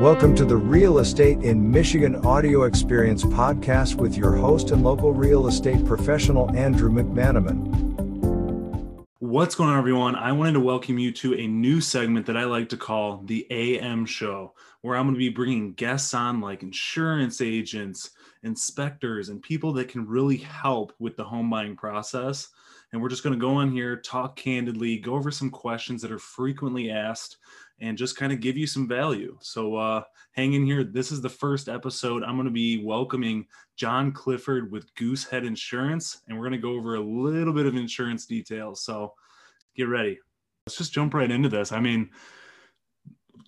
Welcome 0.00 0.34
to 0.36 0.44
the 0.44 0.56
Real 0.56 0.98
Estate 0.98 1.44
in 1.44 1.70
Michigan 1.70 2.16
Audio 2.26 2.64
Experience 2.64 3.22
podcast 3.22 3.94
with 3.94 4.16
your 4.16 4.34
host 4.34 4.72
and 4.72 4.82
local 4.82 5.12
real 5.12 5.46
estate 5.46 5.86
professional, 5.86 6.50
Andrew 6.56 6.90
McManamon. 6.90 9.06
What's 9.20 9.54
going 9.54 9.70
on, 9.70 9.78
everyone? 9.78 10.16
I 10.16 10.32
wanted 10.32 10.54
to 10.54 10.60
welcome 10.60 10.98
you 10.98 11.12
to 11.12 11.34
a 11.34 11.46
new 11.46 11.80
segment 11.80 12.26
that 12.26 12.36
I 12.36 12.42
like 12.42 12.68
to 12.70 12.76
call 12.76 13.22
the 13.24 13.46
AM 13.50 14.04
Show, 14.04 14.54
where 14.80 14.96
I'm 14.96 15.04
going 15.04 15.14
to 15.14 15.18
be 15.18 15.28
bringing 15.28 15.74
guests 15.74 16.12
on 16.12 16.40
like 16.40 16.64
insurance 16.64 17.40
agents, 17.40 18.10
inspectors, 18.42 19.28
and 19.28 19.40
people 19.40 19.72
that 19.74 19.88
can 19.88 20.08
really 20.08 20.38
help 20.38 20.92
with 20.98 21.16
the 21.16 21.24
home 21.24 21.48
buying 21.48 21.76
process. 21.76 22.48
And 22.92 23.00
we're 23.00 23.08
just 23.08 23.22
going 23.22 23.32
to 23.32 23.40
go 23.40 23.54
on 23.54 23.70
here, 23.70 23.96
talk 23.96 24.34
candidly, 24.34 24.98
go 24.98 25.14
over 25.14 25.30
some 25.30 25.50
questions 25.50 26.02
that 26.02 26.12
are 26.12 26.18
frequently 26.18 26.90
asked 26.90 27.38
and 27.84 27.98
just 27.98 28.16
kind 28.16 28.32
of 28.32 28.40
give 28.40 28.56
you 28.56 28.66
some 28.66 28.88
value. 28.88 29.36
So 29.42 29.76
uh, 29.76 30.04
hang 30.32 30.54
in 30.54 30.64
here. 30.64 30.84
This 30.84 31.12
is 31.12 31.20
the 31.20 31.28
first 31.28 31.68
episode. 31.68 32.22
I'm 32.22 32.34
going 32.34 32.46
to 32.46 32.50
be 32.50 32.82
welcoming 32.82 33.46
John 33.76 34.10
Clifford 34.10 34.72
with 34.72 34.92
Goosehead 34.94 35.46
Insurance, 35.46 36.22
and 36.26 36.38
we're 36.38 36.48
going 36.48 36.60
to 36.60 36.66
go 36.66 36.72
over 36.72 36.94
a 36.94 37.00
little 37.00 37.52
bit 37.52 37.66
of 37.66 37.76
insurance 37.76 38.24
details. 38.24 38.82
So 38.82 39.12
get 39.76 39.88
ready. 39.88 40.18
Let's 40.66 40.78
just 40.78 40.94
jump 40.94 41.12
right 41.12 41.30
into 41.30 41.50
this. 41.50 41.72
I 41.72 41.80
mean, 41.80 42.08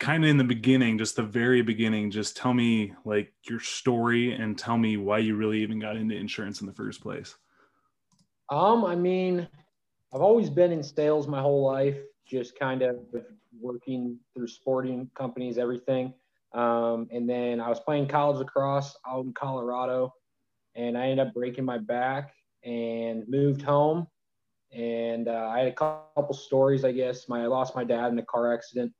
kind 0.00 0.22
of 0.22 0.28
in 0.28 0.36
the 0.36 0.44
beginning, 0.44 0.98
just 0.98 1.16
the 1.16 1.22
very 1.22 1.62
beginning, 1.62 2.10
just 2.10 2.36
tell 2.36 2.52
me 2.52 2.92
like 3.06 3.32
your 3.48 3.60
story 3.60 4.34
and 4.34 4.58
tell 4.58 4.76
me 4.76 4.98
why 4.98 5.16
you 5.18 5.34
really 5.34 5.62
even 5.62 5.78
got 5.78 5.96
into 5.96 6.14
insurance 6.14 6.60
in 6.60 6.66
the 6.66 6.74
first 6.74 7.00
place. 7.00 7.34
Um, 8.50 8.84
I 8.84 8.96
mean, 8.96 9.48
I've 10.12 10.20
always 10.20 10.50
been 10.50 10.72
in 10.72 10.82
sales 10.82 11.26
my 11.26 11.40
whole 11.40 11.64
life, 11.64 11.96
just 12.26 12.58
kind 12.58 12.82
of 12.82 12.96
working 13.60 14.18
through 14.34 14.48
sporting 14.48 15.10
companies, 15.14 15.58
everything. 15.58 16.12
Um, 16.52 17.08
and 17.10 17.28
then 17.28 17.60
I 17.60 17.68
was 17.68 17.80
playing 17.80 18.08
college 18.08 18.38
lacrosse 18.38 18.96
out 19.06 19.24
in 19.24 19.32
Colorado, 19.32 20.12
and 20.74 20.96
I 20.96 21.08
ended 21.08 21.26
up 21.26 21.34
breaking 21.34 21.64
my 21.64 21.78
back 21.78 22.32
and 22.64 23.24
moved 23.28 23.62
home. 23.62 24.06
And 24.72 25.28
uh, 25.28 25.50
I 25.52 25.60
had 25.60 25.68
a 25.68 25.72
couple 25.72 26.34
stories, 26.34 26.84
I 26.84 26.92
guess. 26.92 27.28
My 27.28 27.44
I 27.44 27.46
lost 27.46 27.74
my 27.76 27.84
dad 27.84 28.12
in 28.12 28.18
a 28.18 28.24
car 28.24 28.52
accident 28.52 28.92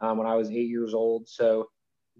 um, 0.00 0.18
when 0.18 0.26
I 0.26 0.34
was 0.34 0.50
eight 0.50 0.68
years 0.68 0.94
old. 0.94 1.28
So 1.28 1.68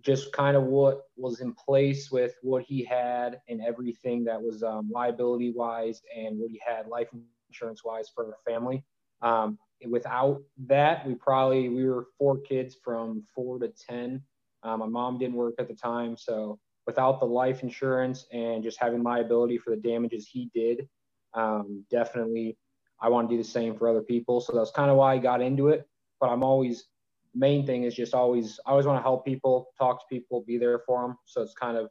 just 0.02 0.32
kind 0.32 0.56
of 0.56 0.64
what 0.64 1.02
was 1.16 1.40
in 1.40 1.54
place 1.54 2.10
with 2.10 2.34
what 2.42 2.62
he 2.62 2.84
had 2.84 3.40
and 3.48 3.60
everything 3.60 4.24
that 4.24 4.40
was 4.40 4.62
um, 4.62 4.90
liability 4.92 5.52
wise 5.52 6.02
and 6.16 6.38
what 6.38 6.50
he 6.50 6.60
had 6.64 6.86
life 6.86 7.08
insurance 7.48 7.84
wise 7.84 8.08
for 8.14 8.26
our 8.26 8.36
family. 8.46 8.84
Um, 9.22 9.58
without 9.88 10.42
that, 10.66 11.06
we 11.06 11.14
probably 11.14 11.68
we 11.68 11.88
were 11.88 12.06
four 12.18 12.38
kids 12.38 12.76
from 12.82 13.22
four 13.34 13.58
to 13.58 13.68
ten. 13.68 14.22
Um, 14.62 14.80
my 14.80 14.86
mom 14.86 15.18
didn't 15.18 15.36
work 15.36 15.54
at 15.58 15.68
the 15.68 15.74
time, 15.74 16.16
so 16.16 16.58
without 16.86 17.20
the 17.20 17.26
life 17.26 17.62
insurance 17.62 18.26
and 18.32 18.62
just 18.62 18.78
having 18.78 19.02
liability 19.02 19.58
for 19.58 19.70
the 19.70 19.80
damages 19.80 20.26
he 20.26 20.50
did, 20.54 20.88
um, 21.34 21.84
definitely 21.90 22.56
I 23.00 23.08
want 23.08 23.28
to 23.28 23.34
do 23.34 23.42
the 23.42 23.48
same 23.48 23.76
for 23.76 23.88
other 23.88 24.02
people. 24.02 24.40
So 24.40 24.52
that's 24.52 24.70
kind 24.70 24.90
of 24.90 24.96
why 24.96 25.14
I 25.14 25.18
got 25.18 25.40
into 25.40 25.68
it. 25.68 25.86
But 26.20 26.30
I'm 26.30 26.42
always 26.42 26.86
main 27.34 27.64
thing 27.64 27.84
is 27.84 27.94
just 27.94 28.12
always 28.12 28.60
I 28.66 28.72
always 28.72 28.86
want 28.86 28.98
to 28.98 29.02
help 29.02 29.24
people, 29.24 29.72
talk 29.78 30.00
to 30.00 30.06
people, 30.14 30.42
be 30.46 30.58
there 30.58 30.80
for 30.80 31.02
them. 31.02 31.16
So 31.24 31.40
it's 31.42 31.54
kind 31.54 31.76
of 31.76 31.90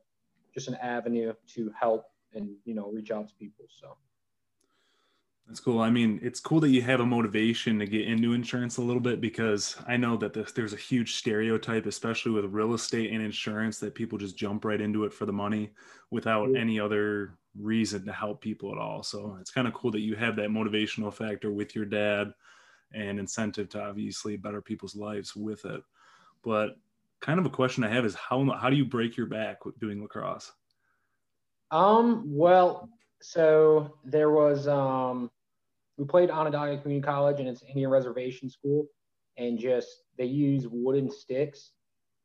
just 0.54 0.68
an 0.68 0.76
avenue 0.76 1.34
to 1.56 1.72
help 1.80 2.06
and 2.34 2.50
you 2.66 2.76
know 2.76 2.92
reach 2.92 3.12
out 3.12 3.28
to 3.30 3.36
people. 3.36 3.66
So. 3.70 3.98
That's 5.50 5.60
cool. 5.60 5.82
I 5.82 5.90
mean, 5.90 6.20
it's 6.22 6.40
cool 6.40 6.60
that 6.60 6.70
you 6.70 6.84
have 6.84 7.00
a 7.00 7.06
motivation 7.08 7.80
to 7.80 7.88
get 7.88 8.06
into 8.08 8.34
insurance 8.34 8.78
a 8.78 8.84
little 8.84 9.02
bit 9.02 9.20
because 9.20 9.76
I 9.88 9.98
know 9.98 10.16
that 10.18 10.54
there's 10.54 10.74
a 10.74 10.78
huge 10.78 11.16
stereotype, 11.16 11.88
especially 11.88 12.34
with 12.34 12.46
real 12.46 12.76
estate 12.76 13.12
and 13.12 13.20
insurance, 13.20 13.80
that 13.80 13.96
people 13.96 14.20
just 14.20 14.38
jump 14.38 14.64
right 14.64 14.80
into 14.80 15.06
it 15.06 15.14
for 15.14 15.26
the 15.26 15.34
money 15.34 15.72
without 16.12 16.52
yeah. 16.52 16.60
any 16.60 16.80
other 16.80 17.34
reason 17.60 18.06
to 18.06 18.14
help 18.14 18.42
people 18.42 18.72
at 18.72 18.78
all. 18.78 19.02
So 19.02 19.38
it's 19.42 19.50
kind 19.50 19.68
of 19.68 19.74
cool 19.74 19.90
that 19.90 20.02
you 20.02 20.16
have 20.16 20.36
that 20.36 20.50
motivational 20.52 21.12
factor 21.12 21.52
with 21.52 21.76
your 21.76 21.86
dad 21.86 22.32
and 22.94 23.18
incentive 23.20 23.70
to 23.70 23.82
obviously 23.82 24.38
better 24.38 24.62
people's 24.62 24.96
lives 24.96 25.36
with 25.36 25.66
it. 25.66 25.82
But 26.44 26.78
kind 27.22 27.40
of 27.40 27.48
a 27.48 27.50
question 27.50 27.84
I 27.84 27.90
have 27.90 28.06
is 28.06 28.14
how 28.14 28.46
how 28.52 28.70
do 28.70 28.76
you 28.76 28.86
break 28.86 29.18
your 29.18 29.26
back 29.26 29.66
with 29.66 29.80
doing 29.80 30.00
lacrosse? 30.00 30.52
Um, 31.72 32.24
well, 32.28 32.88
so 33.20 33.96
there 34.06 34.30
was 34.30 34.68
um 34.68 35.32
we 36.00 36.06
played 36.06 36.32
Onondaga 36.32 36.82
Community 36.82 37.06
College 37.06 37.40
and 37.40 37.50
it's 37.50 37.62
Indian 37.64 37.90
Reservation 37.90 38.50
School, 38.50 38.88
and 39.38 39.60
just 39.60 40.04
they 40.18 40.26
use 40.26 40.66
wooden 40.68 41.12
sticks. 41.12 41.72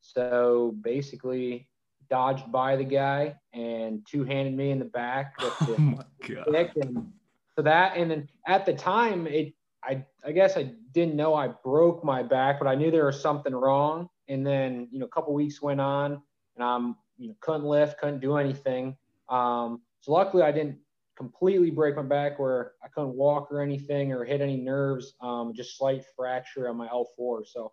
So 0.00 0.76
basically, 0.80 1.68
dodged 2.08 2.52
by 2.52 2.76
the 2.76 2.84
guy 2.84 3.34
and 3.52 4.06
two 4.08 4.24
handed 4.24 4.54
me 4.54 4.70
in 4.70 4.78
the 4.78 4.84
back. 4.84 5.34
With 5.42 5.58
the 5.66 5.74
oh 5.74 5.78
my 5.78 6.04
god! 6.26 6.70
And 6.76 7.12
so 7.56 7.62
that, 7.62 7.96
and 7.96 8.10
then 8.10 8.28
at 8.46 8.64
the 8.64 8.74
time, 8.74 9.26
it 9.26 9.52
I 9.82 10.04
I 10.24 10.30
guess 10.30 10.56
I 10.56 10.70
didn't 10.92 11.16
know 11.16 11.34
I 11.34 11.48
broke 11.48 12.04
my 12.04 12.22
back, 12.22 12.60
but 12.60 12.68
I 12.68 12.76
knew 12.76 12.92
there 12.92 13.06
was 13.06 13.20
something 13.20 13.54
wrong. 13.54 14.08
And 14.28 14.46
then 14.46 14.88
you 14.92 15.00
know, 15.00 15.06
a 15.06 15.10
couple 15.10 15.34
weeks 15.34 15.60
went 15.60 15.80
on, 15.80 16.22
and 16.54 16.64
I'm 16.64 16.96
you 17.18 17.28
know 17.28 17.34
couldn't 17.40 17.64
lift, 17.64 17.98
couldn't 17.98 18.20
do 18.20 18.36
anything. 18.36 18.96
Um, 19.28 19.82
so 20.00 20.12
luckily, 20.12 20.44
I 20.44 20.52
didn't 20.52 20.78
completely 21.16 21.70
break 21.70 21.96
my 21.96 22.02
back 22.02 22.38
where 22.38 22.72
I 22.82 22.88
couldn't 22.88 23.14
walk 23.14 23.48
or 23.50 23.60
anything 23.60 24.12
or 24.12 24.24
hit 24.24 24.40
any 24.40 24.56
nerves, 24.56 25.14
um, 25.20 25.52
just 25.54 25.78
slight 25.78 26.04
fracture 26.16 26.68
on 26.68 26.76
my 26.76 26.88
L4. 26.88 27.46
So, 27.46 27.72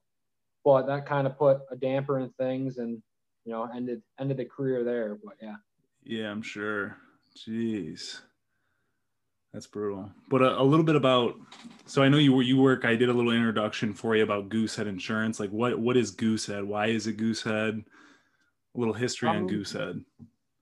but 0.63 0.85
that 0.87 1.05
kind 1.05 1.25
of 1.25 1.37
put 1.37 1.59
a 1.71 1.75
damper 1.75 2.19
in 2.19 2.29
things 2.31 2.77
and, 2.77 3.01
you 3.45 3.51
know, 3.51 3.67
ended, 3.75 4.01
ended 4.19 4.37
the 4.37 4.45
career 4.45 4.83
there. 4.83 5.17
But 5.23 5.35
yeah. 5.41 5.55
Yeah, 6.03 6.29
I'm 6.29 6.41
sure. 6.41 6.97
Jeez. 7.35 8.19
That's 9.53 9.67
brutal. 9.67 10.09
But 10.29 10.41
a, 10.41 10.61
a, 10.61 10.63
little 10.63 10.85
bit 10.85 10.95
about, 10.95 11.35
so 11.85 12.01
I 12.01 12.09
know 12.09 12.17
you 12.17 12.39
you 12.39 12.57
work. 12.57 12.85
I 12.85 12.95
did 12.95 13.09
a 13.09 13.13
little 13.13 13.33
introduction 13.33 13.93
for 13.93 14.15
you 14.15 14.23
about 14.23 14.47
Goosehead 14.47 14.87
Insurance. 14.87 15.41
Like, 15.41 15.49
what 15.49 15.77
what 15.77 15.97
is 15.97 16.15
Goosehead? 16.15 16.65
Why 16.65 16.87
is 16.87 17.05
it 17.05 17.17
Goosehead? 17.17 17.83
A 18.75 18.79
little 18.79 18.93
history 18.93 19.27
um, 19.27 19.35
on 19.35 19.49
Goosehead. 19.49 20.05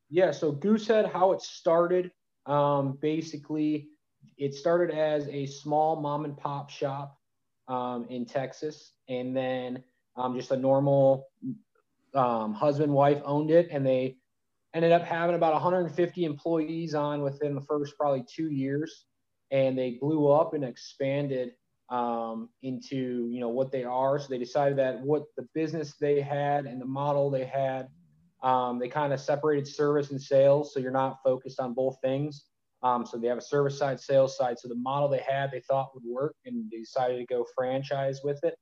Yeah, 0.09 0.31
so 0.31 0.51
Goosehead, 0.51 1.11
how 1.11 1.33
it 1.33 1.41
started 1.41 2.09
um, 2.49 2.97
basically, 2.99 3.89
it 4.37 4.53
started 4.53 4.95
as 4.95 5.27
a 5.27 5.45
small 5.45 6.01
mom 6.01 6.25
and 6.25 6.35
pop 6.35 6.69
shop 6.69 7.17
um, 7.67 8.07
in 8.09 8.25
Texas, 8.25 8.93
and 9.07 9.37
then 9.37 9.83
um, 10.17 10.35
just 10.35 10.51
a 10.51 10.57
normal 10.57 11.27
um, 12.15 12.53
husband 12.53 12.91
wife 12.91 13.21
owned 13.23 13.51
it, 13.51 13.67
and 13.71 13.85
they 13.85 14.17
ended 14.73 14.91
up 14.91 15.03
having 15.03 15.35
about 15.35 15.53
150 15.53 16.25
employees 16.25 16.95
on 16.95 17.21
within 17.21 17.53
the 17.53 17.61
first 17.61 17.95
probably 17.97 18.25
two 18.27 18.49
years, 18.49 19.05
and 19.51 19.77
they 19.77 19.99
blew 20.01 20.27
up 20.27 20.55
and 20.55 20.63
expanded 20.63 21.51
um, 21.89 22.49
into 22.63 23.29
you 23.31 23.39
know 23.39 23.49
what 23.49 23.71
they 23.71 23.83
are. 23.83 24.17
So 24.17 24.27
they 24.27 24.39
decided 24.39 24.77
that 24.79 24.99
what 25.01 25.25
the 25.37 25.47
business 25.53 25.95
they 25.99 26.19
had 26.19 26.65
and 26.65 26.81
the 26.81 26.85
model 26.85 27.29
they 27.29 27.45
had 27.45 27.89
um, 28.41 28.79
they 28.79 28.87
kind 28.87 29.13
of 29.13 29.19
separated 29.19 29.67
service 29.67 30.11
and 30.11 30.21
sales, 30.21 30.73
so 30.73 30.79
you're 30.79 30.91
not 30.91 31.17
focused 31.23 31.59
on 31.59 31.73
both 31.73 31.97
things. 32.01 32.45
Um, 32.81 33.05
so 33.05 33.17
they 33.17 33.27
have 33.27 33.37
a 33.37 33.41
service 33.41 33.77
side, 33.77 33.99
sales 33.99 34.37
side. 34.37 34.57
So 34.57 34.69
the 34.69 34.75
model 34.75 35.09
they 35.09 35.19
had, 35.27 35.51
they 35.51 35.59
thought 35.59 35.93
would 35.93 36.05
work, 36.05 36.35
and 36.45 36.69
they 36.71 36.79
decided 36.79 37.17
to 37.17 37.25
go 37.25 37.45
franchise 37.55 38.21
with 38.23 38.41
it. 38.43 38.55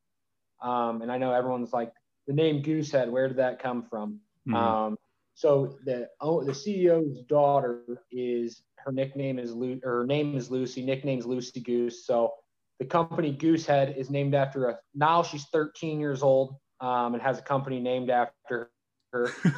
Um, 0.61 1.03
and 1.03 1.11
I 1.11 1.17
know 1.17 1.31
everyone's 1.31 1.73
like, 1.73 1.91
the 2.25 2.33
name 2.33 2.63
Goosehead, 2.63 3.09
where 3.09 3.27
did 3.27 3.37
that 3.37 3.59
come 3.59 3.83
from? 3.83 4.19
Mm-hmm. 4.47 4.55
Um, 4.55 4.97
so 5.33 5.77
the 5.85 6.09
oh, 6.19 6.43
the 6.43 6.51
CEO's 6.51 7.21
daughter 7.21 7.83
is 8.11 8.63
her 8.77 8.91
nickname 8.91 9.37
is 9.37 9.53
Lu- 9.53 9.79
her 9.83 10.05
name 10.05 10.35
is 10.35 10.49
Lucy, 10.49 10.83
nickname's 10.83 11.27
Lucy 11.27 11.59
Goose. 11.59 12.07
So 12.07 12.31
the 12.79 12.85
company 12.85 13.35
Goosehead 13.35 13.95
is 13.95 14.09
named 14.09 14.33
after 14.33 14.69
a. 14.69 14.79
Now 14.95 15.21
she's 15.21 15.45
13 15.53 15.99
years 15.99 16.23
old 16.23 16.55
um, 16.81 17.13
and 17.13 17.21
has 17.21 17.37
a 17.37 17.43
company 17.43 17.79
named 17.79 18.09
after 18.09 18.71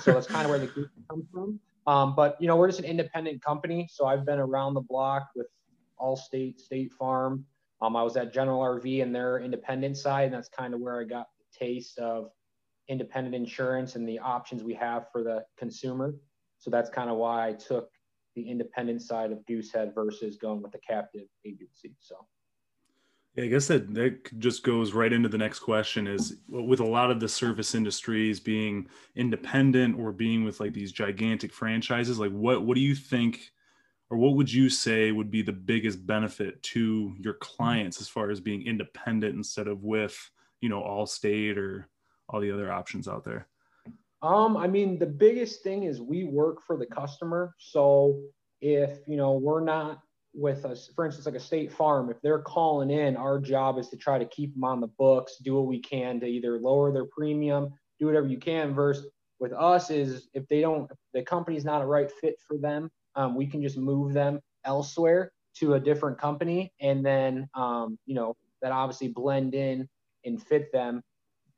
So 0.01 0.13
that's 0.13 0.27
kind 0.27 0.45
of 0.45 0.49
where 0.49 0.59
the 0.59 0.67
goose 0.67 0.89
comes 1.09 1.25
from. 1.31 1.59
Um, 1.87 2.15
but 2.15 2.39
you 2.39 2.47
know, 2.47 2.55
we're 2.55 2.67
just 2.67 2.79
an 2.79 2.85
independent 2.85 3.43
company, 3.43 3.87
so 3.91 4.05
I've 4.05 4.25
been 4.25 4.39
around 4.39 4.73
the 4.75 4.81
block 4.81 5.29
with 5.35 5.47
Allstate, 5.99 6.59
State 6.59 6.91
Farm. 6.93 7.45
Um, 7.81 7.95
I 7.95 8.03
was 8.03 8.17
at 8.17 8.33
General 8.33 8.59
RV 8.59 9.01
and 9.01 9.15
their 9.15 9.39
independent 9.39 9.97
side, 9.97 10.25
and 10.25 10.33
that's 10.33 10.49
kind 10.49 10.73
of 10.73 10.81
where 10.81 10.99
I 10.99 11.05
got 11.05 11.27
the 11.37 11.65
taste 11.65 11.97
of 11.97 12.29
independent 12.89 13.35
insurance 13.35 13.95
and 13.95 14.07
the 14.07 14.19
options 14.19 14.63
we 14.63 14.73
have 14.73 15.05
for 15.11 15.23
the 15.23 15.43
consumer. 15.57 16.13
So 16.57 16.69
that's 16.69 16.89
kind 16.89 17.09
of 17.09 17.17
why 17.17 17.47
I 17.47 17.53
took 17.53 17.89
the 18.35 18.49
independent 18.49 19.01
side 19.01 19.31
of 19.31 19.39
Goosehead 19.49 19.95
versus 19.95 20.37
going 20.37 20.61
with 20.61 20.71
the 20.71 20.79
captive 20.79 21.27
agency. 21.45 21.95
So. 21.99 22.15
Yeah, 23.35 23.43
I 23.45 23.47
guess 23.47 23.67
that 23.67 23.93
that 23.93 24.39
just 24.39 24.63
goes 24.63 24.93
right 24.93 25.13
into 25.13 25.29
the 25.29 25.37
next 25.37 25.59
question 25.59 26.07
is 26.07 26.37
with 26.49 26.79
a 26.79 26.85
lot 26.85 27.11
of 27.11 27.19
the 27.19 27.29
service 27.29 27.75
industries 27.75 28.39
being 28.39 28.87
independent 29.15 29.99
or 29.99 30.11
being 30.11 30.43
with 30.43 30.59
like 30.59 30.73
these 30.73 30.91
gigantic 30.91 31.53
franchises, 31.53 32.19
like 32.19 32.31
what 32.31 32.63
what 32.63 32.75
do 32.75 32.81
you 32.81 32.95
think 32.95 33.51
or 34.09 34.17
what 34.17 34.35
would 34.35 34.51
you 34.51 34.69
say 34.69 35.11
would 35.11 35.29
be 35.29 35.41
the 35.41 35.53
biggest 35.53 36.05
benefit 36.05 36.61
to 36.63 37.13
your 37.19 37.35
clients 37.35 38.01
as 38.01 38.07
far 38.07 38.31
as 38.31 38.39
being 38.39 38.65
independent 38.65 39.35
instead 39.35 39.67
of 39.67 39.83
with, 39.83 40.31
you 40.61 40.69
know, 40.69 40.81
Allstate 40.81 41.57
or 41.57 41.87
all 42.27 42.39
the 42.39 42.51
other 42.51 42.71
options 42.71 43.07
out 43.07 43.23
there? 43.23 43.47
Um, 44.21 44.57
I 44.57 44.67
mean, 44.67 44.97
the 44.97 45.05
biggest 45.05 45.61
thing 45.63 45.83
is 45.83 46.01
we 46.01 46.23
work 46.23 46.61
for 46.65 46.75
the 46.75 46.85
customer. 46.85 47.55
So 47.57 48.19
if 48.61 48.99
you 49.07 49.15
know 49.15 49.33
we're 49.33 49.63
not 49.63 50.01
with 50.39 50.65
us, 50.65 50.89
for 50.95 51.05
instance, 51.05 51.25
like 51.25 51.35
a 51.35 51.39
state 51.39 51.71
farm, 51.71 52.09
if 52.09 52.21
they're 52.21 52.39
calling 52.39 52.89
in, 52.89 53.15
our 53.17 53.39
job 53.39 53.77
is 53.77 53.89
to 53.89 53.97
try 53.97 54.17
to 54.17 54.25
keep 54.25 54.53
them 54.53 54.63
on 54.63 54.79
the 54.79 54.87
books, 54.87 55.37
do 55.43 55.55
what 55.55 55.67
we 55.67 55.79
can 55.79 56.19
to 56.19 56.25
either 56.25 56.59
lower 56.59 56.91
their 56.91 57.05
premium, 57.05 57.69
do 57.99 58.05
whatever 58.05 58.27
you 58.27 58.37
can. 58.37 58.73
Versus 58.73 59.07
with 59.39 59.53
us 59.53 59.89
is 59.89 60.27
if 60.33 60.47
they 60.47 60.61
don't, 60.61 60.89
if 60.89 60.97
the 61.13 61.21
company's 61.21 61.65
not 61.65 61.81
a 61.81 61.85
right 61.85 62.11
fit 62.21 62.35
for 62.47 62.57
them, 62.57 62.89
um, 63.15 63.35
we 63.35 63.45
can 63.45 63.61
just 63.61 63.77
move 63.77 64.13
them 64.13 64.39
elsewhere 64.65 65.31
to 65.55 65.73
a 65.73 65.79
different 65.79 66.17
company, 66.17 66.71
and 66.79 67.05
then 67.05 67.47
um, 67.55 67.97
you 68.05 68.15
know 68.15 68.35
that 68.61 68.71
obviously 68.71 69.07
blend 69.07 69.53
in 69.55 69.87
and 70.25 70.41
fit 70.41 70.71
them 70.71 71.01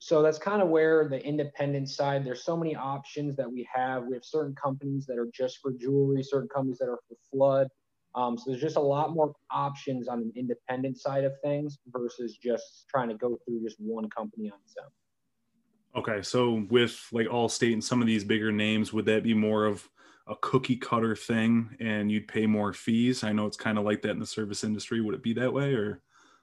so 0.03 0.23
that's 0.23 0.39
kind 0.39 0.63
of 0.63 0.69
where 0.69 1.07
the 1.07 1.23
independent 1.23 1.87
side 1.87 2.25
there's 2.25 2.43
so 2.43 2.57
many 2.57 2.75
options 2.75 3.35
that 3.35 3.49
we 3.51 3.67
have 3.73 4.03
we 4.03 4.15
have 4.15 4.25
certain 4.25 4.55
companies 4.55 5.05
that 5.05 5.17
are 5.17 5.29
just 5.33 5.59
for 5.61 5.71
jewelry 5.71 6.23
certain 6.23 6.49
companies 6.49 6.79
that 6.79 6.89
are 6.89 6.99
for 7.07 7.15
flood 7.31 7.67
um, 8.15 8.37
so 8.37 8.49
there's 8.49 8.61
just 8.61 8.77
a 8.77 8.81
lot 8.81 9.13
more 9.13 9.33
options 9.51 10.07
on 10.07 10.19
the 10.19 10.39
independent 10.39 10.97
side 10.97 11.23
of 11.23 11.33
things 11.43 11.77
versus 11.87 12.37
just 12.37 12.85
trying 12.89 13.09
to 13.09 13.15
go 13.15 13.37
through 13.45 13.61
just 13.63 13.77
one 13.79 14.09
company 14.09 14.49
on 14.49 14.57
its 14.65 14.75
own. 14.81 16.01
Okay 16.01 16.21
so 16.21 16.65
with 16.69 17.05
like 17.11 17.27
allstate 17.27 17.73
and 17.73 17.83
some 17.83 18.01
of 18.01 18.07
these 18.07 18.23
bigger 18.23 18.51
names 18.51 18.93
would 18.93 19.05
that 19.05 19.23
be 19.23 19.33
more 19.33 19.65
of 19.65 19.87
a 20.27 20.35
cookie 20.41 20.77
cutter 20.77 21.15
thing 21.15 21.75
and 21.79 22.11
you'd 22.11 22.27
pay 22.27 22.45
more 22.45 22.73
fees? 22.73 23.23
I 23.23 23.31
know 23.33 23.45
it's 23.47 23.57
kind 23.57 23.77
of 23.77 23.83
like 23.83 24.01
that 24.03 24.11
in 24.11 24.19
the 24.19 24.25
service 24.25 24.63
industry. 24.63 25.01
Would 25.01 25.15
it 25.15 25.23
be 25.23 25.33
that 25.33 25.51
way 25.51 25.73
or 25.73 26.01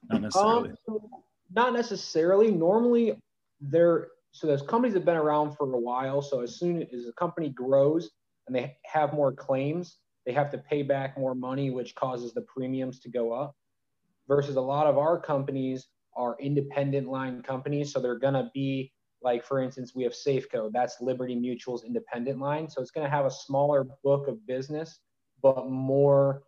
not 0.09 0.21
necessarily? 0.21 0.69
Um, 0.69 0.75
so 0.85 1.09
not 1.53 1.73
necessarily. 1.73 2.51
Normally 2.51 3.17
they're 3.59 4.09
so 4.31 4.45
those 4.45 4.61
companies 4.61 4.93
have 4.93 5.05
been 5.05 5.17
around 5.17 5.55
for 5.55 5.73
a 5.73 5.79
while. 5.79 6.21
So 6.21 6.41
as 6.41 6.59
soon 6.59 6.83
as 6.93 7.07
a 7.07 7.13
company 7.13 7.49
grows 7.49 8.11
and 8.45 8.55
they 8.55 8.77
have 8.85 9.13
more 9.13 9.33
claims, 9.33 9.97
they 10.25 10.33
have 10.33 10.51
to 10.51 10.57
pay 10.57 10.83
back 10.83 11.17
more 11.17 11.35
money, 11.35 11.69
which 11.69 11.95
causes 11.95 12.33
the 12.33 12.41
premiums 12.41 12.99
to 12.99 13.09
go 13.09 13.31
up. 13.31 13.55
Versus 14.27 14.57
a 14.57 14.61
lot 14.61 14.85
of 14.85 14.97
our 14.97 15.19
companies 15.19 15.87
are 16.15 16.35
independent 16.39 17.07
line 17.07 17.41
companies, 17.41 17.91
so 17.91 17.99
they're 17.99 18.19
gonna 18.19 18.51
be 18.53 18.91
like, 19.21 19.43
for 19.43 19.61
instance, 19.61 19.93
we 19.95 20.03
have 20.03 20.13
Safeco. 20.13 20.71
That's 20.71 21.01
Liberty 21.01 21.35
Mutual's 21.35 21.83
independent 21.83 22.39
line, 22.39 22.69
so 22.69 22.81
it's 22.81 22.91
gonna 22.91 23.09
have 23.09 23.25
a 23.25 23.31
smaller 23.31 23.87
book 24.03 24.27
of 24.27 24.45
business, 24.45 24.99
but 25.41 25.69
more, 25.69 26.43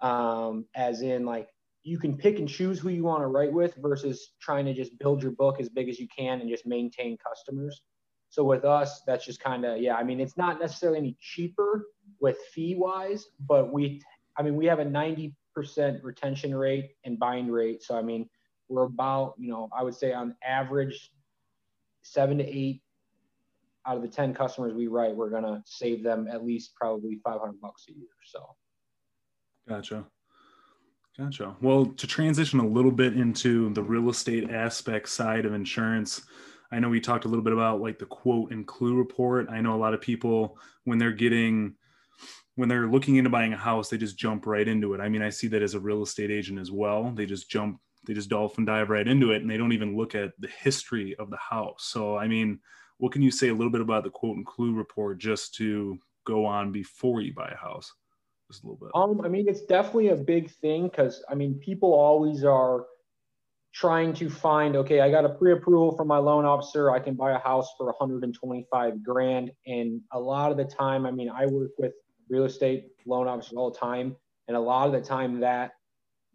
um, 0.00 0.66
as 0.74 1.02
in 1.02 1.24
like 1.24 1.48
you 1.84 1.98
can 1.98 2.16
pick 2.16 2.38
and 2.38 2.48
choose 2.48 2.78
who 2.78 2.90
you 2.90 3.02
want 3.04 3.22
to 3.22 3.26
write 3.26 3.52
with 3.52 3.74
versus 3.76 4.34
trying 4.40 4.64
to 4.64 4.74
just 4.74 4.96
build 4.98 5.22
your 5.22 5.32
book 5.32 5.60
as 5.60 5.68
big 5.68 5.88
as 5.88 5.98
you 5.98 6.06
can 6.16 6.40
and 6.40 6.48
just 6.48 6.66
maintain 6.66 7.16
customers. 7.18 7.82
So 8.30 8.44
with 8.44 8.64
us, 8.64 9.02
that's 9.06 9.24
just 9.24 9.40
kind 9.40 9.64
of 9.64 9.80
yeah. 9.80 9.96
I 9.96 10.04
mean, 10.04 10.20
it's 10.20 10.36
not 10.36 10.60
necessarily 10.60 10.98
any 10.98 11.16
cheaper 11.20 11.86
with 12.20 12.36
fee 12.52 12.74
wise, 12.76 13.26
but 13.46 13.72
we, 13.72 14.02
I 14.36 14.42
mean, 14.42 14.56
we 14.56 14.66
have 14.66 14.78
a 14.78 14.84
ninety 14.84 15.34
percent 15.54 16.02
retention 16.02 16.54
rate 16.54 16.90
and 17.04 17.18
bind 17.18 17.52
rate. 17.52 17.82
So 17.82 17.96
I 17.96 18.02
mean, 18.02 18.28
we're 18.68 18.84
about 18.84 19.34
you 19.38 19.50
know 19.50 19.68
I 19.76 19.82
would 19.82 19.94
say 19.94 20.12
on 20.12 20.34
average 20.44 21.12
seven 22.02 22.38
to 22.38 22.44
eight 22.44 22.82
out 23.86 23.96
of 23.96 24.02
the 24.02 24.08
ten 24.08 24.32
customers 24.32 24.74
we 24.74 24.86
write, 24.86 25.14
we're 25.14 25.30
gonna 25.30 25.62
save 25.66 26.02
them 26.02 26.28
at 26.30 26.44
least 26.44 26.74
probably 26.74 27.20
five 27.24 27.40
hundred 27.40 27.60
bucks 27.60 27.86
a 27.88 27.92
year. 27.92 28.08
So. 28.24 28.56
Gotcha. 29.68 30.04
Gotcha. 31.16 31.54
Well, 31.60 31.86
to 31.86 32.06
transition 32.06 32.58
a 32.58 32.66
little 32.66 32.90
bit 32.90 33.14
into 33.14 33.72
the 33.74 33.82
real 33.82 34.08
estate 34.08 34.50
aspect 34.50 35.08
side 35.10 35.44
of 35.44 35.52
insurance, 35.52 36.22
I 36.72 36.80
know 36.80 36.88
we 36.88 37.00
talked 37.00 37.26
a 37.26 37.28
little 37.28 37.44
bit 37.44 37.52
about 37.52 37.82
like 37.82 37.98
the 37.98 38.06
quote 38.06 38.50
and 38.50 38.66
clue 38.66 38.96
report. 38.96 39.48
I 39.50 39.60
know 39.60 39.74
a 39.74 39.76
lot 39.76 39.92
of 39.92 40.00
people 40.00 40.58
when 40.84 40.98
they're 40.98 41.12
getting 41.12 41.74
when 42.56 42.68
they're 42.68 42.86
looking 42.86 43.16
into 43.16 43.30
buying 43.30 43.52
a 43.52 43.58
house, 43.58 43.88
they 43.88 43.96
just 43.96 44.18
jump 44.18 44.46
right 44.46 44.66
into 44.66 44.94
it. 44.94 45.00
I 45.00 45.08
mean, 45.08 45.22
I 45.22 45.30
see 45.30 45.48
that 45.48 45.62
as 45.62 45.74
a 45.74 45.80
real 45.80 46.02
estate 46.02 46.30
agent 46.30 46.58
as 46.58 46.70
well. 46.70 47.10
They 47.10 47.26
just 47.26 47.50
jump, 47.50 47.80
they 48.06 48.14
just 48.14 48.28
dolphin 48.28 48.64
dive 48.64 48.90
right 48.90 49.08
into 49.08 49.32
it 49.32 49.42
and 49.42 49.50
they 49.50 49.56
don't 49.56 49.72
even 49.72 49.96
look 49.96 50.14
at 50.14 50.32
the 50.38 50.48
history 50.48 51.16
of 51.18 51.30
the 51.30 51.38
house. 51.38 51.84
So, 51.84 52.16
I 52.16 52.28
mean, 52.28 52.60
what 52.98 53.12
can 53.12 53.22
you 53.22 53.30
say 53.30 53.48
a 53.48 53.54
little 53.54 53.72
bit 53.72 53.80
about 53.80 54.04
the 54.04 54.10
quote 54.10 54.36
and 54.36 54.46
clue 54.46 54.74
report 54.74 55.18
just 55.18 55.54
to 55.54 55.98
go 56.26 56.44
on 56.44 56.72
before 56.72 57.20
you 57.20 57.32
buy 57.34 57.48
a 57.48 57.56
house? 57.56 57.92
just 58.50 58.64
a 58.64 58.66
little 58.66 58.78
bit? 58.78 58.90
Um, 58.94 59.24
I 59.24 59.28
mean, 59.28 59.48
it's 59.48 59.62
definitely 59.62 60.08
a 60.08 60.16
big 60.16 60.50
thing 60.50 60.84
because 60.88 61.24
I 61.28 61.34
mean, 61.34 61.54
people 61.54 61.94
always 61.94 62.44
are 62.44 62.84
trying 63.74 64.12
to 64.12 64.28
find 64.28 64.76
okay 64.76 65.00
i 65.00 65.10
got 65.10 65.24
a 65.24 65.30
pre-approval 65.30 65.96
from 65.96 66.06
my 66.06 66.18
loan 66.18 66.44
officer 66.44 66.90
i 66.90 66.98
can 66.98 67.14
buy 67.14 67.32
a 67.32 67.38
house 67.38 67.70
for 67.78 67.86
125 67.86 69.02
grand 69.02 69.50
and 69.66 69.98
a 70.12 70.20
lot 70.20 70.50
of 70.50 70.58
the 70.58 70.64
time 70.64 71.06
i 71.06 71.10
mean 71.10 71.30
i 71.30 71.46
work 71.46 71.70
with 71.78 71.92
real 72.32 72.44
estate 72.44 72.88
loan 73.06 73.28
officers 73.28 73.52
all 73.56 73.70
the 73.70 73.78
time 73.78 74.16
and 74.48 74.56
a 74.56 74.60
lot 74.60 74.86
of 74.86 74.92
the 74.92 75.00
time 75.00 75.40
that 75.40 75.72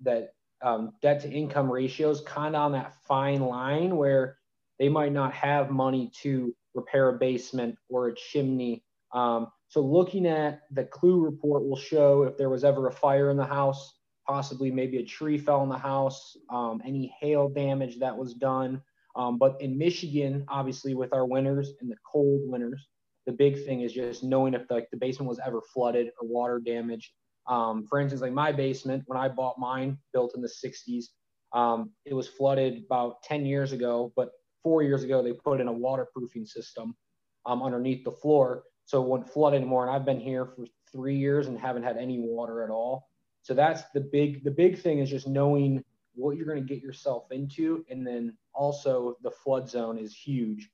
that 0.01 0.33
um, 0.61 0.93
debt 1.01 1.21
to 1.21 1.29
income 1.29 1.71
ratios 1.71 2.21
kind 2.21 2.55
of 2.55 2.61
on 2.61 2.71
that 2.71 2.93
fine 3.07 3.41
line 3.41 3.95
where 3.97 4.37
they 4.79 4.89
might 4.89 5.11
not 5.11 5.33
have 5.33 5.69
money 5.69 6.11
to 6.21 6.55
repair 6.73 7.09
a 7.09 7.13
basement 7.17 7.75
or 7.89 8.07
a 8.07 8.15
chimney 8.15 8.83
um, 9.13 9.47
so 9.69 9.81
looking 9.81 10.25
at 10.25 10.61
the 10.71 10.85
clue 10.85 11.19
report 11.19 11.63
will 11.67 11.77
show 11.77 12.23
if 12.23 12.37
there 12.37 12.49
was 12.49 12.63
ever 12.63 12.87
a 12.87 12.91
fire 12.91 13.29
in 13.29 13.37
the 13.37 13.45
house, 13.45 13.93
possibly 14.25 14.71
maybe 14.71 14.97
a 14.97 15.05
tree 15.05 15.37
fell 15.37 15.63
in 15.63 15.69
the 15.69 15.77
house, 15.77 16.37
um, 16.49 16.81
any 16.85 17.13
hail 17.19 17.49
damage 17.49 17.99
that 17.99 18.17
was 18.17 18.33
done. 18.33 18.81
Um, 19.15 19.37
but 19.37 19.59
in 19.61 19.77
Michigan, 19.77 20.45
obviously 20.47 20.93
with 20.93 21.13
our 21.13 21.25
winters 21.25 21.73
and 21.81 21.89
the 21.89 21.95
cold 22.09 22.41
winters, 22.45 22.87
the 23.27 23.33
big 23.33 23.63
thing 23.65 23.81
is 23.81 23.93
just 23.93 24.23
knowing 24.23 24.53
if 24.53 24.67
the, 24.67 24.73
like, 24.73 24.89
the 24.89 24.97
basement 24.97 25.29
was 25.29 25.39
ever 25.45 25.61
flooded 25.61 26.07
or 26.19 26.27
water 26.27 26.59
damaged. 26.65 27.11
Um, 27.45 27.85
for 27.85 27.99
instance, 27.99 28.21
like 28.21 28.31
my 28.31 28.53
basement, 28.53 29.03
when 29.05 29.19
I 29.19 29.27
bought 29.27 29.59
mine, 29.59 29.97
built 30.13 30.33
in 30.33 30.41
the 30.41 30.47
60s, 30.47 31.05
um, 31.53 31.91
it 32.05 32.13
was 32.13 32.27
flooded 32.27 32.83
about 32.85 33.21
10 33.23 33.45
years 33.45 33.73
ago, 33.73 34.13
but 34.15 34.29
four 34.63 34.81
years 34.81 35.03
ago, 35.03 35.21
they 35.21 35.33
put 35.33 35.59
in 35.59 35.67
a 35.67 35.71
waterproofing 35.71 36.45
system 36.45 36.95
um, 37.45 37.61
underneath 37.61 38.03
the 38.05 38.11
floor 38.11 38.63
so 38.85 39.03
it 39.03 39.09
wouldn't 39.09 39.29
flood 39.29 39.53
anymore. 39.53 39.85
And 39.85 39.93
I've 39.93 40.05
been 40.05 40.19
here 40.19 40.45
for 40.45 40.65
three 40.91 41.17
years 41.17 41.47
and 41.47 41.59
haven't 41.59 41.83
had 41.83 41.97
any 41.97 42.19
water 42.19 42.63
at 42.63 42.69
all. 42.69 43.09
So 43.41 43.53
that's 43.53 43.83
the 43.93 44.01
big 44.01 44.43
the 44.43 44.51
big 44.51 44.79
thing 44.79 44.99
is 44.99 45.09
just 45.09 45.27
knowing 45.27 45.83
what 46.15 46.35
you're 46.35 46.45
going 46.45 46.65
to 46.65 46.73
get 46.73 46.81
yourself 46.81 47.31
into, 47.31 47.85
and 47.89 48.05
then 48.05 48.35
also 48.53 49.15
the 49.23 49.31
flood 49.31 49.69
zone 49.69 49.97
is 49.97 50.15
huge 50.15 50.69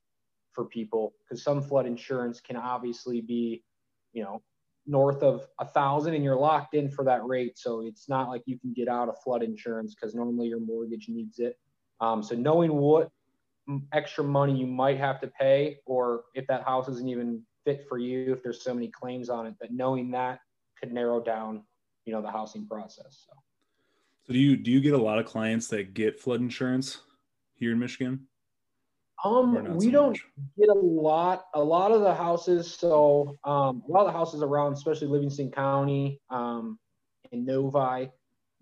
for 0.54 0.64
people 0.64 1.14
because 1.22 1.42
some 1.42 1.62
flood 1.62 1.86
insurance 1.86 2.40
can 2.40 2.56
obviously 2.56 3.20
be, 3.20 3.62
you 4.12 4.22
know, 4.22 4.42
north 4.86 5.22
of 5.22 5.46
a 5.60 5.66
thousand 5.66 6.14
and 6.14 6.22
you're 6.22 6.36
locked 6.36 6.74
in 6.74 6.90
for 6.90 7.04
that 7.04 7.24
rate. 7.24 7.58
So 7.58 7.80
it's 7.80 8.08
not 8.08 8.28
like 8.28 8.42
you 8.46 8.58
can 8.58 8.72
get 8.72 8.88
out 8.88 9.08
of 9.08 9.16
flood 9.22 9.42
insurance 9.42 9.94
because 9.94 10.14
normally 10.14 10.48
your 10.48 10.60
mortgage 10.60 11.08
needs 11.08 11.38
it. 11.38 11.58
Um, 12.00 12.22
so 12.22 12.34
knowing 12.34 12.74
what 12.74 13.10
extra 13.92 14.22
money 14.22 14.58
you 14.58 14.66
might 14.66 14.98
have 14.98 15.20
to 15.22 15.28
pay, 15.28 15.78
or 15.86 16.24
if 16.34 16.46
that 16.48 16.64
house 16.64 16.88
isn't 16.88 17.08
even 17.08 17.42
fit 17.64 17.86
for 17.88 17.98
you 17.98 18.32
if 18.32 18.42
there's 18.42 18.62
so 18.62 18.74
many 18.74 18.88
claims 18.88 19.30
on 19.30 19.46
it. 19.46 19.54
But 19.58 19.72
knowing 19.72 20.10
that 20.10 20.40
could 20.78 20.92
narrow 20.92 21.20
down, 21.20 21.62
you 22.04 22.12
know, 22.12 22.20
the 22.20 22.30
housing 22.30 22.66
process. 22.66 23.24
So. 23.26 23.32
So 24.26 24.32
do 24.32 24.38
you 24.38 24.56
do 24.56 24.70
you 24.70 24.80
get 24.80 24.94
a 24.94 24.98
lot 24.98 25.18
of 25.18 25.26
clients 25.26 25.68
that 25.68 25.94
get 25.94 26.18
flood 26.18 26.40
insurance 26.40 27.00
here 27.54 27.72
in 27.72 27.78
Michigan? 27.78 28.26
Um, 29.22 29.76
we 29.76 29.86
so 29.86 29.90
don't 29.90 30.08
much? 30.10 30.26
get 30.58 30.68
a 30.68 30.74
lot. 30.74 31.46
A 31.54 31.62
lot 31.62 31.92
of 31.92 32.02
the 32.02 32.14
houses, 32.14 32.74
so 32.74 33.36
um, 33.44 33.82
a 33.88 33.92
lot 33.92 34.00
of 34.00 34.06
the 34.06 34.12
houses 34.12 34.42
around, 34.42 34.74
especially 34.74 35.08
Livingston 35.08 35.50
County 35.50 36.20
um, 36.30 36.78
and 37.32 37.46
Novi, 37.46 38.10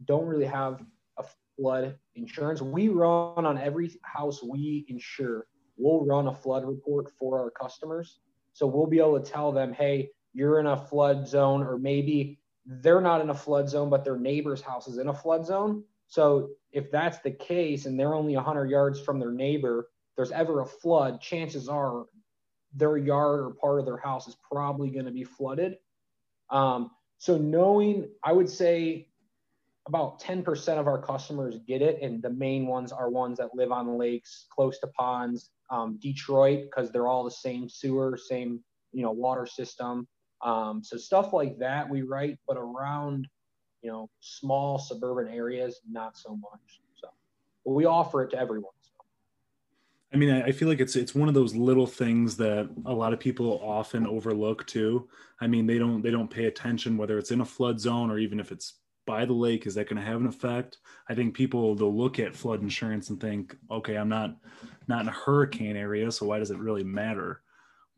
don't 0.04 0.26
really 0.26 0.46
have 0.46 0.82
a 1.18 1.24
flood 1.56 1.96
insurance. 2.14 2.60
We 2.60 2.88
run 2.88 3.46
on 3.46 3.58
every 3.58 3.90
house 4.02 4.42
we 4.42 4.84
insure. 4.88 5.46
We'll 5.76 6.04
run 6.04 6.28
a 6.28 6.34
flood 6.34 6.64
report 6.64 7.10
for 7.18 7.40
our 7.40 7.50
customers. 7.50 8.18
So 8.52 8.66
we'll 8.66 8.86
be 8.86 8.98
able 8.98 9.18
to 9.18 9.30
tell 9.30 9.52
them, 9.52 9.72
hey, 9.72 10.10
you're 10.34 10.60
in 10.60 10.66
a 10.66 10.76
flood 10.76 11.26
zone, 11.26 11.62
or 11.62 11.78
maybe 11.78 12.38
they're 12.66 13.00
not 13.00 13.20
in 13.20 13.30
a 13.30 13.34
flood 13.34 13.68
zone, 13.68 13.90
but 13.90 14.04
their 14.04 14.18
neighbor's 14.18 14.60
house 14.60 14.86
is 14.86 14.98
in 14.98 15.08
a 15.08 15.14
flood 15.14 15.46
zone. 15.46 15.84
So 16.06 16.50
if 16.72 16.90
that's 16.90 17.18
the 17.20 17.30
case 17.30 17.86
and 17.86 17.98
they're 17.98 18.14
only 18.14 18.34
100 18.36 18.70
yards 18.70 19.00
from 19.00 19.18
their 19.18 19.32
neighbor, 19.32 19.88
there's 20.16 20.32
ever 20.32 20.60
a 20.60 20.66
flood, 20.66 21.20
chances 21.20 21.68
are 21.68 22.04
their 22.74 22.96
yard 22.96 23.40
or 23.40 23.50
part 23.50 23.80
of 23.80 23.86
their 23.86 23.96
house 23.98 24.28
is 24.28 24.36
probably 24.50 24.90
going 24.90 25.04
to 25.04 25.10
be 25.10 25.24
flooded. 25.24 25.76
Um, 26.50 26.90
so 27.18 27.38
knowing, 27.38 28.08
I 28.24 28.32
would 28.32 28.48
say 28.48 29.08
about 29.86 30.20
10% 30.20 30.78
of 30.78 30.86
our 30.86 31.00
customers 31.00 31.58
get 31.66 31.82
it, 31.82 32.00
and 32.02 32.22
the 32.22 32.30
main 32.30 32.66
ones 32.66 32.92
are 32.92 33.10
ones 33.10 33.38
that 33.38 33.54
live 33.54 33.72
on 33.72 33.98
lakes, 33.98 34.46
close 34.54 34.78
to 34.80 34.86
ponds, 34.88 35.50
um, 35.70 35.98
Detroit 36.00 36.64
because 36.64 36.92
they're 36.92 37.08
all 37.08 37.24
the 37.24 37.30
same 37.30 37.68
sewer, 37.68 38.16
same 38.16 38.62
you 38.92 39.02
know 39.02 39.10
water 39.10 39.46
system. 39.46 40.06
Um, 40.42 40.82
so 40.84 40.96
stuff 40.96 41.32
like 41.32 41.58
that 41.58 41.88
we 41.88 42.02
write, 42.02 42.38
but 42.46 42.56
around 42.56 43.26
you 43.82 43.90
know 43.90 44.10
small 44.20 44.78
suburban 44.78 45.32
areas, 45.32 45.80
not 45.90 46.16
so 46.16 46.36
much. 46.36 46.80
So, 47.00 47.08
but 47.64 47.72
we 47.72 47.86
offer 47.86 48.22
it 48.22 48.30
to 48.30 48.38
everyone. 48.38 48.72
I 50.12 50.16
mean, 50.18 50.30
I 50.30 50.52
feel 50.52 50.68
like 50.68 50.80
it's 50.80 50.94
it's 50.94 51.14
one 51.14 51.28
of 51.28 51.34
those 51.34 51.54
little 51.54 51.86
things 51.86 52.36
that 52.36 52.68
a 52.84 52.92
lot 52.92 53.14
of 53.14 53.20
people 53.20 53.58
often 53.62 54.06
overlook 54.06 54.66
too. 54.66 55.08
I 55.40 55.46
mean, 55.46 55.66
they 55.66 55.78
don't 55.78 56.02
they 56.02 56.10
don't 56.10 56.30
pay 56.30 56.44
attention 56.46 56.98
whether 56.98 57.16
it's 57.18 57.30
in 57.30 57.40
a 57.40 57.44
flood 57.46 57.80
zone 57.80 58.10
or 58.10 58.18
even 58.18 58.38
if 58.38 58.52
it's 58.52 58.80
by 59.06 59.24
the 59.24 59.32
lake. 59.32 59.66
Is 59.66 59.74
that 59.74 59.88
going 59.88 59.96
to 60.00 60.06
have 60.06 60.20
an 60.20 60.26
effect? 60.26 60.78
I 61.08 61.14
think 61.14 61.34
people 61.34 61.74
they'll 61.74 61.96
look 61.96 62.18
at 62.18 62.36
flood 62.36 62.60
insurance 62.60 63.08
and 63.08 63.18
think, 63.20 63.56
okay, 63.70 63.96
I'm 63.96 64.10
not 64.10 64.36
not 64.86 65.02
in 65.02 65.08
a 65.08 65.12
hurricane 65.12 65.76
area, 65.76 66.12
so 66.12 66.26
why 66.26 66.38
does 66.38 66.50
it 66.50 66.58
really 66.58 66.84
matter? 66.84 67.42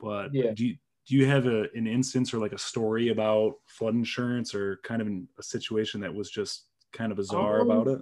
But 0.00 0.32
Yeah. 0.32 0.54
do 0.54 0.66
you, 0.66 0.76
do 1.06 1.16
you 1.16 1.26
have 1.26 1.46
a, 1.46 1.70
an 1.74 1.86
instance 1.86 2.34
or 2.34 2.38
like 2.38 2.52
a 2.52 2.58
story 2.58 3.08
about 3.08 3.56
flood 3.68 3.94
insurance 3.94 4.54
or 4.54 4.78
kind 4.84 5.02
of 5.02 5.08
a 5.38 5.42
situation 5.42 6.00
that 6.02 6.14
was 6.14 6.30
just 6.30 6.68
kind 6.92 7.12
of 7.12 7.16
bizarre 7.16 7.60
Um, 7.60 7.70
about 7.70 7.88
it? 7.88 8.00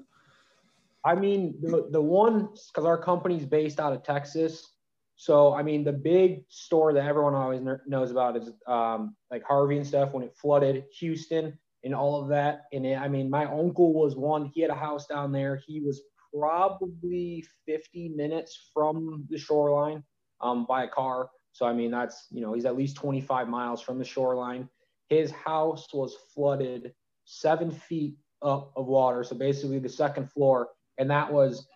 I 1.04 1.14
mean, 1.14 1.54
the, 1.60 1.88
the 1.90 2.00
one, 2.00 2.48
because 2.68 2.84
our 2.86 2.98
company's 2.98 3.44
based 3.44 3.80
out 3.80 3.92
of 3.92 4.02
Texas. 4.04 4.68
So, 5.16 5.52
I 5.52 5.62
mean, 5.62 5.84
the 5.84 5.92
big 5.92 6.44
store 6.48 6.92
that 6.92 7.04
everyone 7.04 7.34
always 7.34 7.60
kn- 7.60 7.80
knows 7.86 8.10
about 8.10 8.36
is 8.36 8.50
um, 8.66 9.16
like 9.30 9.42
Harvey 9.44 9.76
and 9.76 9.86
stuff 9.86 10.12
when 10.12 10.22
it 10.22 10.34
flooded 10.36 10.84
Houston 10.98 11.58
and 11.84 11.94
all 11.94 12.22
of 12.22 12.28
that. 12.28 12.62
And 12.72 12.86
it, 12.86 12.98
I 12.98 13.08
mean, 13.08 13.28
my 13.30 13.46
uncle 13.46 13.92
was 13.92 14.16
one, 14.16 14.50
he 14.54 14.60
had 14.60 14.70
a 14.70 14.74
house 14.74 15.06
down 15.06 15.32
there. 15.32 15.60
He 15.66 15.80
was 15.80 16.02
probably 16.32 17.44
50 17.66 18.10
minutes 18.10 18.70
from 18.72 19.26
the 19.28 19.38
shoreline 19.38 20.02
um, 20.40 20.66
by 20.68 20.84
a 20.84 20.88
car. 20.88 21.30
So, 21.52 21.66
I 21.66 21.72
mean, 21.72 21.90
that's, 21.90 22.28
you 22.30 22.40
know, 22.40 22.54
he's 22.54 22.64
at 22.64 22.76
least 22.76 22.96
25 22.96 23.48
miles 23.48 23.82
from 23.82 23.98
the 23.98 24.04
shoreline. 24.04 24.68
His 25.08 25.30
house 25.30 25.88
was 25.92 26.16
flooded 26.34 26.94
seven 27.24 27.70
feet 27.70 28.14
up 28.40 28.72
of 28.76 28.86
water. 28.86 29.22
So, 29.24 29.36
basically, 29.36 29.78
the 29.78 29.88
second 29.88 30.30
floor 30.30 30.68
and 30.98 31.10
that 31.10 31.32
was 31.32 31.66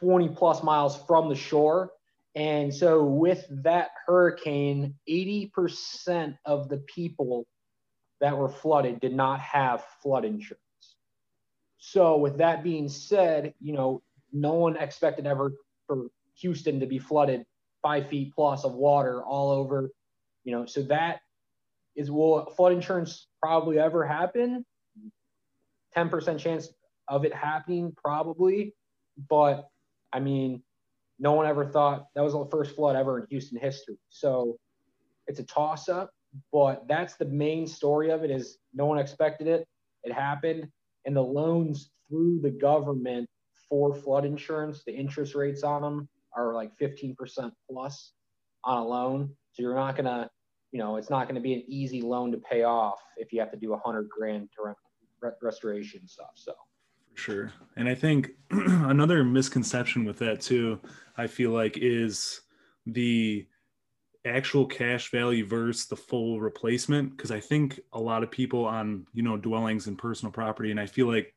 20 0.00 0.30
plus 0.30 0.62
miles 0.62 1.00
from 1.06 1.28
the 1.28 1.34
shore. 1.34 1.92
And 2.34 2.74
so, 2.74 3.04
with 3.04 3.46
that 3.62 3.90
hurricane, 4.06 4.94
80% 5.08 6.36
of 6.46 6.68
the 6.68 6.78
people 6.78 7.46
that 8.20 8.36
were 8.36 8.48
flooded 8.48 9.00
did 9.00 9.14
not 9.14 9.40
have 9.40 9.84
flood 10.02 10.24
insurance. 10.24 10.62
So, 11.78 12.16
with 12.16 12.38
that 12.38 12.64
being 12.64 12.88
said, 12.88 13.52
you 13.60 13.74
know, 13.74 14.02
no 14.32 14.54
one 14.54 14.76
expected 14.76 15.26
ever 15.26 15.52
for 15.86 16.06
Houston 16.36 16.80
to 16.80 16.86
be 16.86 16.98
flooded 16.98 17.44
five 17.82 18.08
feet 18.08 18.32
plus 18.34 18.64
of 18.64 18.72
water 18.74 19.22
all 19.22 19.50
over, 19.50 19.90
you 20.44 20.52
know, 20.52 20.64
so 20.64 20.82
that 20.84 21.20
is 21.96 22.10
will 22.10 22.46
flood 22.56 22.72
insurance 22.72 23.26
probably 23.42 23.78
ever 23.78 24.06
happen? 24.06 24.64
10% 25.94 26.38
chance 26.38 26.70
of 27.12 27.26
it 27.26 27.34
happening, 27.34 27.92
probably. 28.02 28.74
But 29.28 29.68
I 30.14 30.18
mean, 30.18 30.62
no 31.18 31.32
one 31.32 31.46
ever 31.46 31.66
thought 31.66 32.06
that 32.14 32.22
was 32.22 32.32
the 32.32 32.46
first 32.50 32.74
flood 32.74 32.96
ever 32.96 33.20
in 33.20 33.26
Houston 33.28 33.58
history. 33.58 33.98
So 34.08 34.56
it's 35.26 35.38
a 35.38 35.44
toss 35.44 35.90
up, 35.90 36.10
but 36.50 36.88
that's 36.88 37.16
the 37.16 37.26
main 37.26 37.66
story 37.66 38.10
of 38.10 38.24
it 38.24 38.30
is 38.30 38.56
no 38.72 38.86
one 38.86 38.98
expected 38.98 39.46
it. 39.46 39.68
It 40.04 40.12
happened. 40.12 40.66
And 41.04 41.14
the 41.14 41.22
loans 41.22 41.90
through 42.08 42.40
the 42.40 42.50
government 42.50 43.28
for 43.68 43.94
flood 43.94 44.24
insurance, 44.24 44.82
the 44.86 44.94
interest 44.94 45.34
rates 45.34 45.62
on 45.62 45.82
them 45.82 46.08
are 46.34 46.54
like 46.54 46.72
15% 46.80 47.14
plus 47.70 48.12
on 48.64 48.78
a 48.78 48.84
loan. 48.84 49.28
So 49.52 49.62
you're 49.62 49.74
not 49.74 49.96
going 49.96 50.06
to, 50.06 50.30
you 50.72 50.78
know, 50.78 50.96
it's 50.96 51.10
not 51.10 51.26
going 51.26 51.34
to 51.34 51.42
be 51.42 51.52
an 51.52 51.64
easy 51.68 52.00
loan 52.00 52.32
to 52.32 52.38
pay 52.38 52.62
off 52.62 53.00
if 53.18 53.34
you 53.34 53.40
have 53.40 53.50
to 53.50 53.58
do 53.58 53.74
a 53.74 53.78
hundred 53.78 54.08
grand 54.08 54.48
to 54.56 54.74
restoration 55.42 56.08
stuff. 56.08 56.30
So 56.34 56.54
For 57.14 57.20
sure. 57.20 57.52
And 57.76 57.88
I 57.88 57.94
think 57.94 58.30
another 58.50 59.24
misconception 59.24 60.04
with 60.04 60.18
that 60.18 60.40
too, 60.40 60.80
I 61.16 61.26
feel 61.26 61.50
like 61.50 61.78
is 61.78 62.40
the 62.86 63.46
actual 64.24 64.66
cash 64.66 65.10
value 65.10 65.46
versus 65.46 65.86
the 65.86 65.96
full 65.96 66.40
replacement. 66.40 67.16
Cause 67.18 67.30
I 67.30 67.40
think 67.40 67.80
a 67.92 68.00
lot 68.00 68.22
of 68.22 68.30
people 68.30 68.64
on, 68.64 69.06
you 69.12 69.22
know, 69.22 69.36
dwellings 69.36 69.88
and 69.88 69.98
personal 69.98 70.32
property, 70.32 70.70
and 70.70 70.80
I 70.80 70.86
feel 70.86 71.06
like 71.06 71.34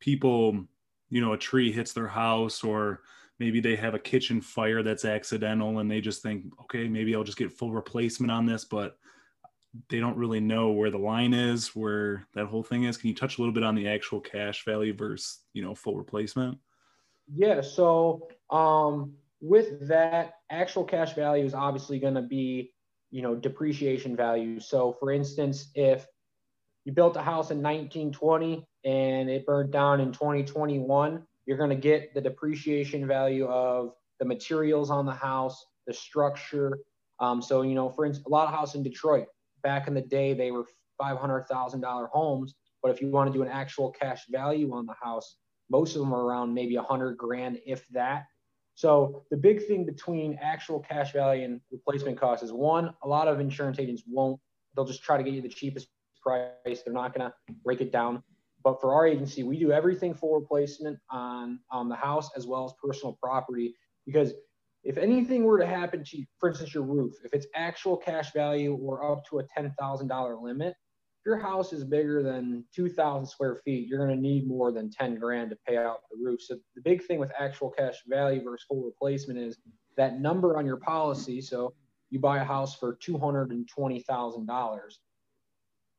people, 0.00 0.64
you 1.10 1.20
know, 1.20 1.32
a 1.32 1.38
tree 1.38 1.72
hits 1.72 1.92
their 1.92 2.08
house 2.08 2.62
or 2.62 3.00
maybe 3.38 3.60
they 3.60 3.76
have 3.76 3.94
a 3.94 3.98
kitchen 3.98 4.40
fire 4.40 4.82
that's 4.82 5.04
accidental 5.04 5.78
and 5.78 5.90
they 5.90 6.00
just 6.00 6.22
think, 6.22 6.44
okay, 6.62 6.88
maybe 6.88 7.14
I'll 7.14 7.24
just 7.24 7.38
get 7.38 7.52
full 7.52 7.72
replacement 7.72 8.30
on 8.30 8.46
this, 8.46 8.64
but 8.64 8.98
they 9.90 10.00
don't 10.00 10.16
really 10.16 10.40
know 10.40 10.70
where 10.70 10.90
the 10.90 10.98
line 10.98 11.34
is, 11.34 11.74
where 11.74 12.26
that 12.34 12.46
whole 12.46 12.62
thing 12.62 12.84
is. 12.84 12.96
Can 12.96 13.08
you 13.08 13.14
touch 13.14 13.38
a 13.38 13.40
little 13.40 13.54
bit 13.54 13.62
on 13.62 13.74
the 13.74 13.88
actual 13.88 14.20
cash 14.20 14.64
value 14.64 14.94
versus, 14.94 15.40
you 15.52 15.62
know, 15.62 15.74
full 15.74 15.96
replacement? 15.96 16.58
Yeah. 17.34 17.60
So 17.60 18.28
um, 18.50 19.14
with 19.40 19.86
that, 19.88 20.34
actual 20.50 20.84
cash 20.84 21.14
value 21.14 21.44
is 21.44 21.54
obviously 21.54 21.98
going 21.98 22.14
to 22.14 22.22
be, 22.22 22.72
you 23.10 23.22
know, 23.22 23.34
depreciation 23.34 24.16
value. 24.16 24.58
So 24.60 24.96
for 24.98 25.12
instance, 25.12 25.70
if 25.74 26.06
you 26.84 26.92
built 26.92 27.16
a 27.16 27.22
house 27.22 27.50
in 27.50 27.58
1920 27.58 28.66
and 28.84 29.28
it 29.28 29.44
burned 29.44 29.72
down 29.72 30.00
in 30.00 30.12
2021, 30.12 31.22
you're 31.46 31.58
going 31.58 31.70
to 31.70 31.76
get 31.76 32.14
the 32.14 32.20
depreciation 32.20 33.06
value 33.06 33.46
of 33.46 33.92
the 34.18 34.24
materials 34.24 34.90
on 34.90 35.04
the 35.04 35.12
house, 35.12 35.66
the 35.86 35.92
structure. 35.92 36.78
Um, 37.20 37.42
so, 37.42 37.62
you 37.62 37.74
know, 37.74 37.90
for 37.90 38.06
instance, 38.06 38.26
a 38.26 38.30
lot 38.30 38.48
of 38.48 38.54
houses 38.54 38.76
in 38.76 38.82
Detroit 38.82 39.26
back 39.62 39.88
in 39.88 39.94
the 39.94 40.00
day, 40.00 40.34
they 40.34 40.50
were 40.50 40.64
$500,000 41.00 42.08
homes. 42.10 42.54
But 42.82 42.92
if 42.92 43.00
you 43.00 43.10
want 43.10 43.32
to 43.32 43.36
do 43.36 43.42
an 43.42 43.48
actual 43.48 43.90
cash 43.90 44.22
value 44.30 44.72
on 44.72 44.86
the 44.86 44.94
house, 45.00 45.36
most 45.70 45.94
of 45.94 46.00
them 46.00 46.14
are 46.14 46.24
around 46.24 46.54
maybe 46.54 46.76
a 46.76 46.82
hundred 46.82 47.16
grand, 47.16 47.58
if 47.66 47.86
that. 47.88 48.24
So 48.74 49.24
the 49.30 49.36
big 49.36 49.66
thing 49.66 49.84
between 49.84 50.38
actual 50.40 50.78
cash 50.78 51.12
value 51.12 51.44
and 51.44 51.60
replacement 51.72 52.18
cost 52.18 52.42
is 52.44 52.52
one, 52.52 52.94
a 53.02 53.08
lot 53.08 53.26
of 53.26 53.40
insurance 53.40 53.78
agents 53.80 54.04
won't, 54.06 54.40
they'll 54.74 54.84
just 54.84 55.02
try 55.02 55.16
to 55.16 55.24
get 55.24 55.34
you 55.34 55.42
the 55.42 55.48
cheapest 55.48 55.88
price. 56.22 56.82
They're 56.84 56.94
not 56.94 57.12
going 57.12 57.28
to 57.28 57.54
break 57.64 57.80
it 57.80 57.90
down. 57.90 58.22
But 58.62 58.80
for 58.80 58.94
our 58.94 59.06
agency, 59.06 59.42
we 59.42 59.58
do 59.58 59.72
everything 59.72 60.14
full 60.14 60.38
replacement 60.38 60.98
on, 61.10 61.58
on 61.70 61.88
the 61.88 61.96
house 61.96 62.30
as 62.36 62.46
well 62.46 62.64
as 62.64 62.72
personal 62.82 63.18
property. 63.20 63.74
Because 64.06 64.32
if 64.88 64.96
anything 64.96 65.44
were 65.44 65.58
to 65.58 65.66
happen 65.66 66.02
to 66.02 66.16
you, 66.16 66.24
for 66.40 66.48
instance, 66.48 66.72
your 66.72 66.82
roof, 66.82 67.12
if 67.22 67.34
it's 67.34 67.46
actual 67.54 67.94
cash 67.94 68.32
value 68.32 68.74
or 68.74 69.12
up 69.12 69.22
to 69.26 69.40
a 69.40 69.44
$10,000 69.44 70.42
limit, 70.42 70.68
if 70.68 71.26
your 71.26 71.36
house 71.36 71.74
is 71.74 71.84
bigger 71.84 72.22
than 72.22 72.64
2,000 72.74 73.26
square 73.26 73.60
feet, 73.66 73.86
you're 73.86 73.98
going 73.98 74.16
to 74.16 74.20
need 74.20 74.48
more 74.48 74.72
than 74.72 74.90
10 74.90 75.18
grand 75.18 75.50
to 75.50 75.58
pay 75.66 75.76
out 75.76 75.98
the 76.10 76.16
roof. 76.18 76.40
So 76.40 76.56
the 76.74 76.80
big 76.80 77.04
thing 77.04 77.18
with 77.18 77.30
actual 77.38 77.68
cash 77.68 77.96
value 78.08 78.42
versus 78.42 78.64
full 78.66 78.82
replacement 78.82 79.38
is 79.38 79.58
that 79.98 80.20
number 80.20 80.56
on 80.56 80.64
your 80.64 80.78
policy. 80.78 81.42
So 81.42 81.74
you 82.08 82.18
buy 82.18 82.38
a 82.38 82.44
house 82.44 82.74
for 82.74 82.96
$220,000. 82.96 84.78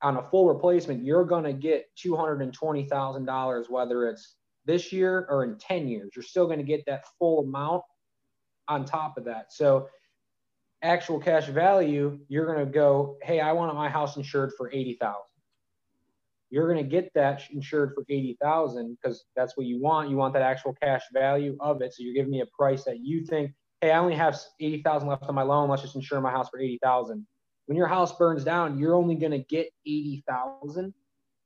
On 0.02 0.18
a 0.18 0.30
full 0.32 0.48
replacement, 0.48 1.06
you're 1.06 1.26
going 1.26 1.44
to 1.44 1.54
get 1.54 1.86
$220,000, 2.04 3.70
whether 3.70 4.10
it's 4.10 4.38
this 4.66 4.92
year 4.92 5.28
or 5.30 5.44
in 5.44 5.60
10 5.60 5.88
years. 5.88 6.10
You're 6.16 6.24
still 6.24 6.48
going 6.48 6.58
to 6.58 6.66
get 6.66 6.84
that 6.88 7.04
full 7.20 7.42
amount 7.42 7.84
on 8.70 8.86
top 8.86 9.18
of 9.18 9.26
that. 9.26 9.52
So 9.52 9.90
actual 10.82 11.20
cash 11.20 11.48
value, 11.48 12.20
you're 12.30 12.46
going 12.46 12.66
to 12.66 12.72
go, 12.72 13.18
hey, 13.22 13.40
I 13.40 13.52
want 13.52 13.76
my 13.76 13.90
house 13.90 14.16
insured 14.16 14.54
for 14.58 14.72
80,000. 14.72 15.16
You're 16.52 16.72
going 16.72 16.84
to 16.84 16.90
get 16.90 17.12
that 17.14 17.44
insured 17.52 17.92
for 17.94 18.04
80,000 18.10 18.98
because 19.00 19.26
that's 19.36 19.56
what 19.56 19.68
you 19.68 19.82
want. 19.82 20.10
You 20.10 20.16
want 20.18 20.34
that 20.34 20.42
actual 20.42 20.74
cash 20.82 21.02
value 21.14 21.58
of 21.60 21.82
it. 21.82 21.94
So 21.94 22.04
you're 22.04 22.16
giving 22.16 22.32
me 22.32 22.42
a 22.42 22.48
price 22.58 22.84
that 22.86 23.00
you 23.00 23.26
think, 23.26 23.52
hey, 23.82 23.92
I 23.92 24.00
only 24.00 24.16
have 24.16 24.40
80,000 24.60 25.08
left 25.08 25.24
on 25.26 25.36
my 25.36 25.44
loan. 25.44 25.70
Let's 25.70 25.84
just 25.84 25.96
insure 25.96 26.22
my 26.22 26.32
house 26.32 26.50
for 26.50 26.60
80,000. 26.60 27.26
When 27.68 27.78
your 27.78 27.88
house 27.88 28.18
burns 28.18 28.44
down, 28.44 28.80
you're 28.80 28.96
only 28.96 29.16
going 29.16 29.32
to 29.32 29.40
get 29.40 29.70
80,000. 29.86 30.94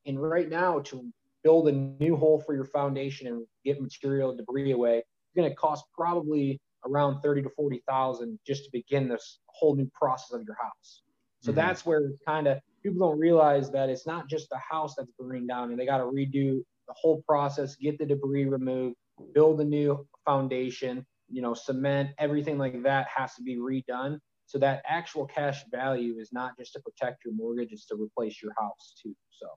And 0.06 0.22
right 0.22 0.50
now 0.50 0.80
to 0.80 1.06
build 1.44 1.68
a 1.68 1.72
new 1.72 2.15
hole 2.15 2.39
for 2.39 2.56
your 2.56 2.65
foundation 2.65 3.27
and 3.27 3.46
get 3.65 3.82
material 3.82 4.34
debris 4.36 4.72
away, 4.72 5.00
it's 5.00 5.36
going 5.36 5.50
to 5.50 5.56
cost 5.56 5.84
probably 5.94 6.62
around 6.85 7.21
30 7.21 7.43
to 7.43 7.49
40,000 7.55 8.39
just 8.45 8.65
to 8.65 8.69
begin 8.71 9.07
this 9.07 9.39
whole 9.47 9.75
new 9.75 9.89
process 9.93 10.33
of 10.33 10.43
your 10.45 10.57
house. 10.61 11.01
So 11.41 11.51
Mhm. 11.51 11.55
that's 11.55 11.85
where 11.85 12.11
kind 12.25 12.47
of 12.47 12.59
people 12.83 13.07
don't 13.07 13.19
realize 13.19 13.71
that 13.71 13.89
it's 13.89 14.05
not 14.07 14.29
just 14.29 14.49
the 14.49 14.57
house 14.57 14.95
that's 14.95 15.11
burning 15.17 15.47
down 15.47 15.71
and 15.71 15.79
they 15.79 15.85
got 15.85 15.97
to 15.97 16.05
redo 16.05 16.63
the 16.87 16.93
whole 16.95 17.21
process, 17.27 17.75
get 17.75 17.97
the 17.97 18.05
debris 18.05 18.45
removed, 18.45 18.95
build 19.33 19.61
a 19.61 19.65
new 19.65 20.07
foundation, 20.25 21.05
you 21.29 21.41
know, 21.41 21.53
cement, 21.53 22.11
everything 22.17 22.57
like 22.57 22.83
that 22.83 23.07
has 23.13 23.33
to 23.35 23.43
be 23.43 23.57
redone. 23.57 24.19
So 24.45 24.59
that 24.59 24.83
actual 24.85 25.25
cash 25.25 25.63
value 25.71 26.19
is 26.19 26.31
not 26.33 26.57
just 26.57 26.73
to 26.73 26.81
protect 26.81 27.23
your 27.25 27.33
mortgage, 27.33 27.71
it's 27.71 27.85
to 27.87 27.95
replace 27.95 28.41
your 28.41 28.53
house 28.57 28.95
too. 29.01 29.15
So 29.29 29.47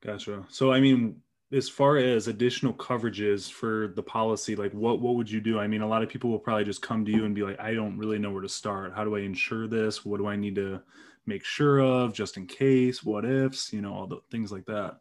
Gotcha. 0.00 0.44
So, 0.48 0.72
I 0.72 0.80
mean, 0.80 1.21
as 1.52 1.68
far 1.68 1.98
as 1.98 2.28
additional 2.28 2.72
coverages 2.72 3.50
for 3.50 3.92
the 3.94 4.02
policy, 4.02 4.56
like 4.56 4.72
what 4.72 5.00
what 5.00 5.16
would 5.16 5.30
you 5.30 5.40
do? 5.40 5.58
I 5.58 5.66
mean, 5.66 5.82
a 5.82 5.86
lot 5.86 6.02
of 6.02 6.08
people 6.08 6.30
will 6.30 6.38
probably 6.38 6.64
just 6.64 6.80
come 6.82 7.04
to 7.04 7.12
you 7.12 7.24
and 7.24 7.34
be 7.34 7.42
like, 7.42 7.60
I 7.60 7.74
don't 7.74 7.98
really 7.98 8.18
know 8.18 8.30
where 8.30 8.42
to 8.42 8.48
start. 8.48 8.94
How 8.94 9.04
do 9.04 9.16
I 9.16 9.20
insure 9.20 9.68
this? 9.68 10.04
What 10.04 10.18
do 10.18 10.26
I 10.26 10.36
need 10.36 10.54
to 10.56 10.80
make 11.26 11.44
sure 11.44 11.80
of 11.80 12.14
just 12.14 12.38
in 12.38 12.46
case? 12.46 13.04
What 13.04 13.24
ifs? 13.24 13.72
You 13.72 13.82
know, 13.82 13.92
all 13.92 14.06
the 14.06 14.20
things 14.30 14.50
like 14.50 14.64
that. 14.66 14.98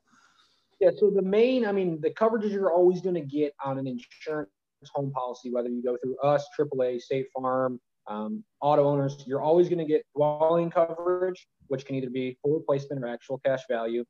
Yeah, 0.79 0.89
so 0.97 1.09
the 1.09 1.21
main, 1.21 1.65
I 1.65 1.71
mean, 1.71 2.01
the 2.01 2.09
coverages 2.09 2.51
you're 2.51 2.73
always 2.73 3.01
going 3.01 3.15
to 3.15 3.21
get 3.21 3.53
on 3.63 3.77
an 3.77 3.87
insurance 3.87 4.49
home 4.91 5.11
policy, 5.11 5.51
whether 5.51 5.69
you 5.69 5.83
go 5.83 5.95
through 6.03 6.17
us, 6.19 6.45
AAA, 6.59 6.99
State 7.01 7.27
Farm, 7.35 7.79
um, 8.07 8.43
auto 8.61 8.83
owners, 8.83 9.23
you're 9.27 9.41
always 9.41 9.69
going 9.69 9.77
to 9.77 9.85
get 9.85 10.03
dwelling 10.15 10.71
coverage, 10.71 11.47
which 11.67 11.85
can 11.85 11.95
either 11.95 12.09
be 12.09 12.35
full 12.41 12.55
replacement 12.55 13.03
or 13.03 13.07
actual 13.07 13.39
cash 13.45 13.61
value. 13.69 14.03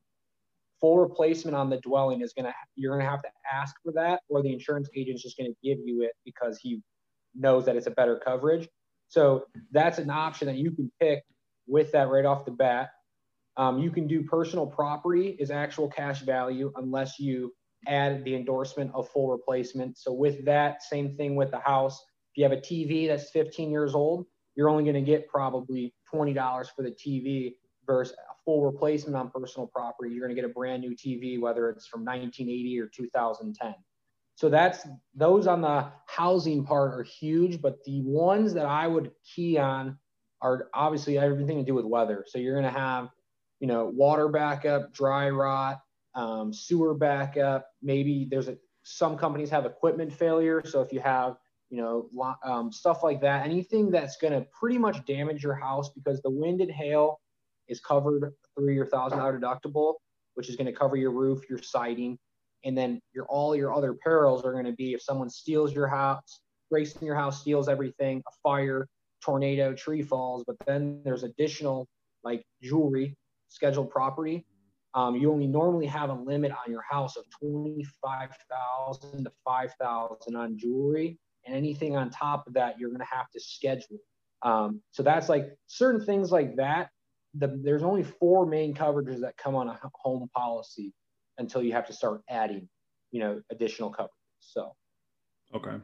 Full 0.81 0.97
replacement 0.97 1.55
on 1.55 1.69
the 1.69 1.77
dwelling 1.77 2.21
is 2.21 2.33
to, 2.33 2.53
you're 2.75 2.97
to 2.97 3.05
have 3.05 3.21
to 3.21 3.29
ask 3.53 3.75
for 3.83 3.91
that, 3.93 4.21
or 4.29 4.41
the 4.41 4.51
insurance 4.51 4.89
agent's 4.95 5.21
just 5.21 5.37
to 5.37 5.55
give 5.63 5.77
you 5.85 6.01
it 6.01 6.11
because 6.25 6.59
he 6.59 6.81
knows 7.35 7.65
that 7.65 7.75
it's 7.75 7.87
a 7.87 7.91
better 7.91 8.17
coverage. 8.17 8.67
So 9.07 9.45
that's 9.71 9.99
an 9.99 10.09
option 10.09 10.47
that 10.47 10.57
you 10.57 10.71
can 10.71 10.91
pick 10.99 11.23
with 11.67 11.91
that 11.91 12.09
right 12.09 12.25
off 12.25 12.45
the 12.45 12.51
bat. 12.51 12.89
Um, 13.57 13.79
you 13.79 13.91
can 13.91 14.07
do 14.07 14.23
personal 14.23 14.65
property 14.65 15.35
is 15.39 15.51
actual 15.51 15.89
cash 15.89 16.21
value 16.21 16.71
unless 16.77 17.19
you 17.19 17.53
add 17.87 18.23
the 18.23 18.35
endorsement 18.35 18.91
of 18.93 19.09
full 19.09 19.29
replacement. 19.29 19.97
So 19.97 20.13
with 20.13 20.45
that, 20.45 20.83
same 20.83 21.15
thing 21.17 21.35
with 21.35 21.51
the 21.51 21.59
house. 21.59 22.01
If 22.33 22.37
you 22.37 22.43
have 22.43 22.53
a 22.53 22.61
TV 22.61 23.07
that's 23.07 23.29
15 23.31 23.69
years 23.69 23.93
old, 23.93 24.25
you're 24.55 24.69
only 24.69 24.83
going 24.83 24.95
to 24.95 25.01
get 25.01 25.27
probably 25.27 25.93
$20 26.13 26.67
for 26.75 26.83
the 26.83 26.91
TV 26.91 27.55
versus 27.91 28.15
a 28.17 28.33
full 28.45 28.63
replacement 28.63 29.15
on 29.15 29.29
personal 29.29 29.67
property. 29.67 30.11
You're 30.11 30.25
going 30.25 30.35
to 30.35 30.41
get 30.41 30.49
a 30.49 30.53
brand 30.53 30.81
new 30.81 30.95
TV, 30.95 31.39
whether 31.39 31.69
it's 31.69 31.87
from 31.87 32.01
1980 32.01 32.79
or 32.79 32.87
2010. 32.87 33.75
So 34.35 34.49
that's 34.49 34.87
those 35.13 35.45
on 35.45 35.61
the 35.61 35.91
housing 36.07 36.63
part 36.63 36.93
are 36.93 37.03
huge, 37.03 37.61
but 37.61 37.83
the 37.85 38.01
ones 38.01 38.53
that 38.53 38.65
I 38.65 38.87
would 38.87 39.11
key 39.23 39.57
on 39.57 39.97
are 40.41 40.69
obviously 40.73 41.17
everything 41.17 41.57
to 41.57 41.63
do 41.63 41.75
with 41.75 41.85
weather. 41.85 42.25
So 42.27 42.39
you're 42.39 42.59
going 42.59 42.73
to 42.73 42.79
have, 42.79 43.09
you 43.59 43.67
know, 43.67 43.91
water 43.93 44.29
backup, 44.29 44.93
dry 44.93 45.29
rot, 45.29 45.79
um, 46.15 46.51
sewer 46.53 46.95
backup. 46.95 47.67
Maybe 47.83 48.27
there's 48.29 48.47
a 48.47 48.57
some 48.83 49.17
companies 49.17 49.49
have 49.49 49.65
equipment 49.65 50.11
failure. 50.11 50.63
So 50.65 50.81
if 50.81 50.91
you 50.91 50.99
have, 51.01 51.37
you 51.69 51.77
know, 51.77 52.35
um, 52.43 52.71
stuff 52.71 53.03
like 53.03 53.21
that, 53.21 53.45
anything 53.45 53.91
that's 53.91 54.17
going 54.17 54.33
to 54.33 54.45
pretty 54.59 54.77
much 54.77 55.05
damage 55.05 55.43
your 55.43 55.53
house 55.53 55.89
because 55.89 56.21
the 56.21 56.29
wind 56.29 56.61
and 56.61 56.71
hail 56.71 57.20
is 57.71 57.79
covered 57.79 58.31
through 58.55 58.73
your 58.73 58.85
thousand 58.85 59.17
dollar 59.17 59.39
deductible, 59.39 59.95
which 60.35 60.49
is 60.49 60.55
going 60.55 60.67
to 60.67 60.73
cover 60.73 60.95
your 60.95 61.11
roof, 61.11 61.49
your 61.49 61.61
siding, 61.61 62.17
and 62.63 62.77
then 62.77 62.99
your 63.13 63.25
all 63.25 63.55
your 63.55 63.73
other 63.73 63.93
perils 63.93 64.43
are 64.43 64.51
going 64.51 64.65
to 64.65 64.73
be 64.73 64.93
if 64.93 65.01
someone 65.01 65.29
steals 65.29 65.73
your 65.73 65.87
house, 65.87 66.41
breaks 66.69 66.93
in 66.93 67.05
your 67.05 67.15
house, 67.15 67.41
steals 67.41 67.67
everything, 67.67 68.21
a 68.27 68.31
fire, 68.43 68.87
tornado, 69.23 69.73
tree 69.73 70.03
falls. 70.03 70.43
But 70.45 70.57
then 70.67 71.01
there's 71.03 71.23
additional 71.23 71.87
like 72.23 72.43
jewelry, 72.61 73.15
scheduled 73.47 73.89
property 73.89 74.45
um, 74.93 75.15
you 75.15 75.31
only 75.31 75.47
normally 75.47 75.85
have 75.85 76.09
a 76.09 76.13
limit 76.13 76.51
on 76.51 76.71
your 76.71 76.81
house 76.81 77.15
of 77.15 77.23
25,000 77.39 79.23
to 79.23 79.31
5,000 79.45 80.35
on 80.35 80.57
jewelry. 80.57 81.17
And 81.45 81.55
anything 81.55 81.95
on 81.95 82.09
top 82.09 82.45
of 82.45 82.53
that, 82.53 82.77
you're 82.77 82.89
going 82.89 82.99
to 82.99 83.05
have 83.05 83.29
to 83.31 83.39
schedule. 83.39 83.97
Um, 84.43 84.81
so 84.91 85.01
that's 85.01 85.29
like 85.29 85.55
certain 85.67 86.05
things 86.05 86.31
like 86.31 86.57
that. 86.57 86.89
The, 87.35 87.59
there's 87.63 87.83
only 87.83 88.03
four 88.03 88.45
main 88.45 88.73
coverages 88.73 89.21
that 89.21 89.37
come 89.37 89.55
on 89.55 89.67
a 89.69 89.79
home 89.95 90.29
policy 90.35 90.93
until 91.37 91.63
you 91.63 91.71
have 91.73 91.87
to 91.87 91.93
start 91.93 92.21
adding, 92.29 92.67
you 93.11 93.21
know, 93.21 93.41
additional 93.49 93.91
coverages. 93.91 94.09
So, 94.39 94.75
okay, 95.55 95.77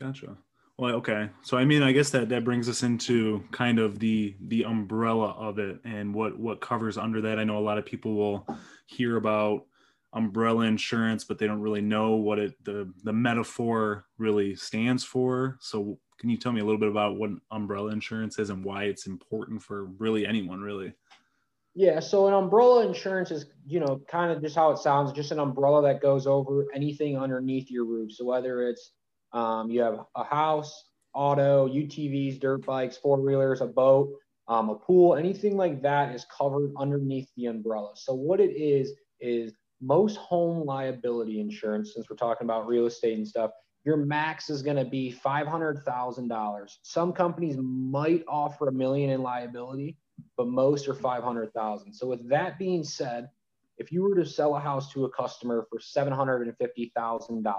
gotcha. 0.00 0.36
Well, 0.78 0.94
okay. 0.96 1.28
So 1.42 1.56
I 1.56 1.64
mean, 1.64 1.82
I 1.82 1.90
guess 1.90 2.10
that 2.10 2.28
that 2.28 2.44
brings 2.44 2.68
us 2.68 2.84
into 2.84 3.42
kind 3.50 3.80
of 3.80 3.98
the 3.98 4.36
the 4.40 4.64
umbrella 4.64 5.30
of 5.30 5.58
it 5.58 5.80
and 5.84 6.14
what 6.14 6.38
what 6.38 6.60
covers 6.60 6.96
under 6.96 7.20
that. 7.22 7.38
I 7.38 7.44
know 7.44 7.58
a 7.58 7.60
lot 7.60 7.78
of 7.78 7.84
people 7.84 8.14
will 8.14 8.46
hear 8.86 9.16
about 9.16 9.66
umbrella 10.12 10.66
insurance, 10.66 11.24
but 11.24 11.38
they 11.38 11.46
don't 11.46 11.60
really 11.60 11.80
know 11.80 12.14
what 12.14 12.38
it 12.38 12.64
the 12.64 12.92
the 13.02 13.12
metaphor 13.12 14.06
really 14.18 14.54
stands 14.54 15.02
for. 15.02 15.58
So 15.60 15.98
can 16.18 16.30
you 16.30 16.36
tell 16.36 16.52
me 16.52 16.60
a 16.60 16.64
little 16.64 16.80
bit 16.80 16.88
about 16.88 17.16
what 17.16 17.30
umbrella 17.50 17.92
insurance 17.92 18.38
is 18.38 18.50
and 18.50 18.64
why 18.64 18.84
it's 18.84 19.06
important 19.06 19.62
for 19.62 19.84
really 19.84 20.26
anyone, 20.26 20.60
really? 20.60 20.92
Yeah, 21.74 22.00
so 22.00 22.26
an 22.26 22.34
umbrella 22.34 22.84
insurance 22.86 23.30
is, 23.30 23.46
you 23.64 23.78
know, 23.78 24.00
kind 24.10 24.32
of 24.32 24.42
just 24.42 24.56
how 24.56 24.72
it 24.72 24.78
sounds, 24.78 25.12
just 25.12 25.30
an 25.30 25.38
umbrella 25.38 25.82
that 25.82 26.02
goes 26.02 26.26
over 26.26 26.66
anything 26.74 27.16
underneath 27.16 27.70
your 27.70 27.84
roof. 27.84 28.12
So 28.12 28.24
whether 28.24 28.68
it's 28.68 28.92
um, 29.32 29.70
you 29.70 29.80
have 29.82 30.00
a 30.16 30.24
house, 30.24 30.84
auto, 31.14 31.68
UTVs, 31.68 32.40
dirt 32.40 32.66
bikes, 32.66 32.96
four 32.96 33.20
wheelers, 33.20 33.60
a 33.60 33.66
boat, 33.66 34.10
um, 34.48 34.70
a 34.70 34.74
pool, 34.74 35.14
anything 35.14 35.56
like 35.56 35.82
that 35.82 36.14
is 36.14 36.26
covered 36.36 36.72
underneath 36.76 37.28
the 37.36 37.46
umbrella. 37.46 37.92
So 37.94 38.14
what 38.14 38.40
it 38.40 38.56
is 38.56 38.94
is 39.20 39.52
most 39.80 40.16
home 40.16 40.64
liability 40.66 41.40
insurance, 41.40 41.94
since 41.94 42.08
we're 42.10 42.16
talking 42.16 42.44
about 42.46 42.66
real 42.66 42.86
estate 42.86 43.16
and 43.16 43.28
stuff, 43.28 43.52
your 43.88 43.96
max 43.96 44.50
is 44.50 44.60
going 44.60 44.76
to 44.76 44.84
be 44.84 45.18
$500,000. 45.24 46.76
Some 46.82 47.10
companies 47.10 47.56
might 47.58 48.22
offer 48.28 48.68
a 48.68 48.72
million 48.72 49.08
in 49.08 49.22
liability, 49.22 49.96
but 50.36 50.46
most 50.46 50.88
are 50.88 50.94
500,000. 50.94 51.94
So 51.94 52.06
with 52.06 52.28
that 52.28 52.58
being 52.58 52.84
said, 52.84 53.30
if 53.78 53.90
you 53.90 54.02
were 54.02 54.14
to 54.16 54.26
sell 54.26 54.56
a 54.56 54.60
house 54.60 54.92
to 54.92 55.06
a 55.06 55.10
customer 55.10 55.66
for 55.70 55.78
$750,000, 55.78 57.54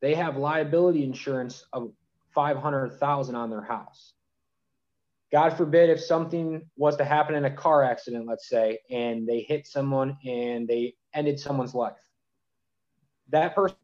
they 0.00 0.14
have 0.16 0.36
liability 0.38 1.04
insurance 1.04 1.66
of 1.72 1.92
500,000 2.34 3.36
on 3.36 3.48
their 3.48 3.62
house. 3.62 4.14
God 5.30 5.50
forbid 5.50 5.88
if 5.88 6.00
something 6.00 6.62
was 6.76 6.96
to 6.96 7.04
happen 7.04 7.36
in 7.36 7.44
a 7.44 7.56
car 7.56 7.84
accident, 7.84 8.26
let's 8.26 8.48
say, 8.48 8.80
and 8.90 9.24
they 9.28 9.42
hit 9.42 9.68
someone 9.68 10.16
and 10.26 10.66
they 10.66 10.94
ended 11.14 11.38
someone's 11.38 11.76
life. 11.76 12.02
That 13.28 13.54
person 13.54 13.76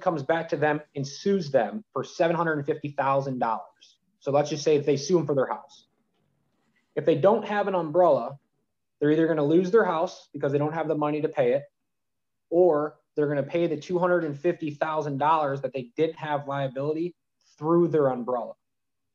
comes 0.00 0.22
back 0.22 0.48
to 0.48 0.56
them 0.56 0.80
and 0.94 1.06
sues 1.06 1.50
them 1.50 1.84
for 1.92 2.04
$750,000. 2.04 3.58
So 4.20 4.30
let's 4.30 4.50
just 4.50 4.62
say 4.62 4.76
if 4.76 4.86
they 4.86 4.96
sue 4.96 5.16
them 5.16 5.26
for 5.26 5.34
their 5.34 5.46
house. 5.46 5.86
If 6.94 7.04
they 7.04 7.16
don't 7.16 7.44
have 7.44 7.66
an 7.68 7.74
umbrella, 7.74 8.38
they're 9.00 9.10
either 9.10 9.26
going 9.26 9.38
to 9.38 9.42
lose 9.42 9.70
their 9.70 9.84
house 9.84 10.28
because 10.32 10.52
they 10.52 10.58
don't 10.58 10.74
have 10.74 10.86
the 10.86 10.94
money 10.94 11.20
to 11.22 11.28
pay 11.28 11.54
it, 11.54 11.64
or 12.50 12.98
they're 13.16 13.26
going 13.26 13.38
to 13.38 13.42
pay 13.42 13.66
the 13.66 13.76
$250,000 13.76 15.62
that 15.62 15.72
they 15.72 15.90
didn't 15.96 16.16
have 16.16 16.46
liability 16.46 17.16
through 17.58 17.88
their 17.88 18.08
umbrella. 18.08 18.52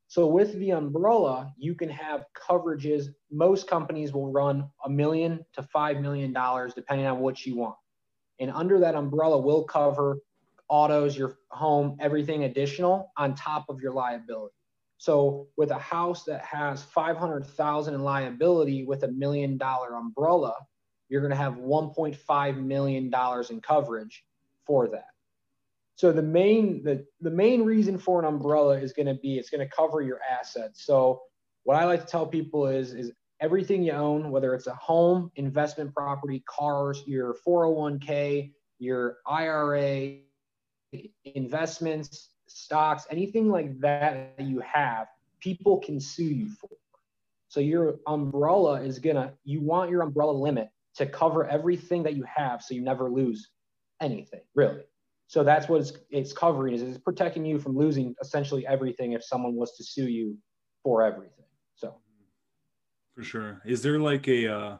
So 0.09 0.27
with 0.27 0.53
the 0.59 0.71
umbrella, 0.71 1.53
you 1.57 1.75
can 1.75 1.89
have 1.89 2.25
coverages. 2.35 3.07
Most 3.31 3.69
companies 3.69 4.13
will 4.13 4.31
run 4.31 4.69
a 4.85 4.89
million 4.89 5.45
to 5.53 5.63
five 5.63 6.01
million 6.01 6.33
dollars, 6.33 6.73
depending 6.73 7.07
on 7.07 7.19
what 7.19 7.45
you 7.45 7.57
want. 7.57 7.75
And 8.39 8.51
under 8.51 8.79
that 8.79 8.95
umbrella 8.95 9.37
will 9.37 9.63
cover 9.63 10.19
autos, 10.69 11.17
your 11.17 11.37
home, 11.49 11.97
everything 11.99 12.43
additional 12.43 13.11
on 13.17 13.35
top 13.35 13.65
of 13.69 13.81
your 13.81 13.93
liability. 13.93 14.53
So 14.97 15.47
with 15.57 15.71
a 15.71 15.77
house 15.77 16.23
that 16.25 16.43
has 16.43 16.83
500,000 16.83 17.93
in 17.93 18.03
liability 18.03 18.83
with 18.83 19.03
a 19.03 19.09
million 19.09 19.57
dollar 19.57 19.95
umbrella, 19.95 20.55
you're 21.09 21.21
going 21.21 21.31
to 21.31 21.37
have 21.37 21.53
1.5 21.53 22.63
million 22.63 23.09
dollars 23.09 23.49
in 23.49 23.61
coverage 23.61 24.25
for 24.65 24.87
that. 24.89 25.07
So 25.95 26.11
the 26.11 26.21
main 26.21 26.83
the, 26.83 27.05
the 27.21 27.31
main 27.31 27.63
reason 27.63 27.97
for 27.97 28.19
an 28.19 28.25
umbrella 28.25 28.79
is 28.79 28.93
going 28.93 29.07
to 29.07 29.15
be 29.15 29.37
it's 29.37 29.49
going 29.49 29.67
to 29.67 29.75
cover 29.75 30.01
your 30.01 30.19
assets. 30.29 30.85
So 30.85 31.21
what 31.63 31.77
I 31.77 31.85
like 31.85 32.01
to 32.01 32.07
tell 32.07 32.25
people 32.25 32.67
is 32.67 32.93
is 32.93 33.11
everything 33.39 33.83
you 33.83 33.93
own, 33.93 34.31
whether 34.31 34.53
it's 34.53 34.67
a 34.67 34.75
home, 34.75 35.31
investment 35.35 35.93
property, 35.93 36.43
cars, 36.47 37.03
your 37.05 37.35
401k, 37.45 38.51
your 38.79 39.17
IRA, 39.25 40.17
investments, 41.23 42.29
stocks, 42.47 43.05
anything 43.09 43.49
like 43.49 43.79
that 43.79 44.37
that 44.37 44.45
you 44.45 44.59
have, 44.59 45.07
people 45.39 45.79
can 45.79 45.99
sue 45.99 46.23
you 46.23 46.49
for. 46.49 46.69
So 47.49 47.59
your 47.59 47.95
umbrella 48.07 48.81
is 48.81 48.99
gonna, 48.99 49.33
you 49.43 49.61
want 49.61 49.89
your 49.89 50.01
umbrella 50.01 50.31
limit 50.31 50.69
to 50.95 51.05
cover 51.05 51.47
everything 51.47 52.03
that 52.03 52.15
you 52.15 52.23
have 52.23 52.61
so 52.61 52.73
you 52.73 52.81
never 52.81 53.09
lose 53.09 53.49
anything 54.01 54.41
really. 54.55 54.83
So 55.27 55.43
that's 55.43 55.67
what 55.67 55.81
it's, 55.81 55.93
it's 56.09 56.33
covering 56.33 56.73
is 56.73 56.81
it's 56.81 56.97
protecting 56.97 57.45
you 57.45 57.59
from 57.59 57.77
losing 57.77 58.15
essentially 58.21 58.65
everything 58.65 59.11
if 59.11 59.23
someone 59.23 59.55
was 59.55 59.75
to 59.77 59.83
sue 59.83 60.07
you 60.07 60.37
for 60.83 61.03
everything 61.03 61.45
so. 61.75 61.95
For 63.15 63.23
sure. 63.23 63.61
Is 63.65 63.81
there 63.81 63.99
like 63.99 64.27
a 64.27 64.53
uh 64.53 64.77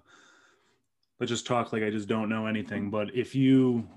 let's 1.19 1.31
just 1.31 1.47
talk 1.47 1.73
like 1.73 1.83
i 1.83 1.89
just 1.89 2.07
don't 2.07 2.29
know 2.29 2.45
anything 2.45 2.89
but 2.89 3.13
if 3.15 3.33
you 3.33 3.87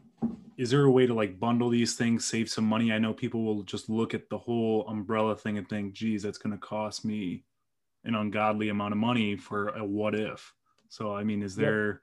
is 0.61 0.69
there 0.69 0.85
a 0.85 0.91
way 0.91 1.07
to 1.07 1.15
like 1.15 1.41
bundle 1.41 1.71
these 1.71 1.97
things 1.97 2.27
save 2.27 2.51
some 2.51 2.65
money? 2.65 2.93
I 2.93 2.99
know 2.99 3.15
people 3.15 3.45
will 3.45 3.63
just 3.63 3.89
look 3.89 4.13
at 4.13 4.29
the 4.29 4.37
whole 4.37 4.87
umbrella 4.89 5.35
thing 5.35 5.57
and 5.57 5.67
think 5.67 5.95
geez 5.95 6.23
that's 6.23 6.37
going 6.37 6.53
to 6.53 6.59
cost 6.59 7.03
me 7.03 7.45
an 8.05 8.15
ungodly 8.15 8.69
amount 8.69 8.93
of 8.93 8.99
money 8.99 9.37
for 9.37 9.69
a 9.69 9.85
what 9.85 10.15
if. 10.15 10.53
So 10.91 11.15
i 11.15 11.25
mean 11.25 11.43
is 11.43 11.57
there 11.57 12.03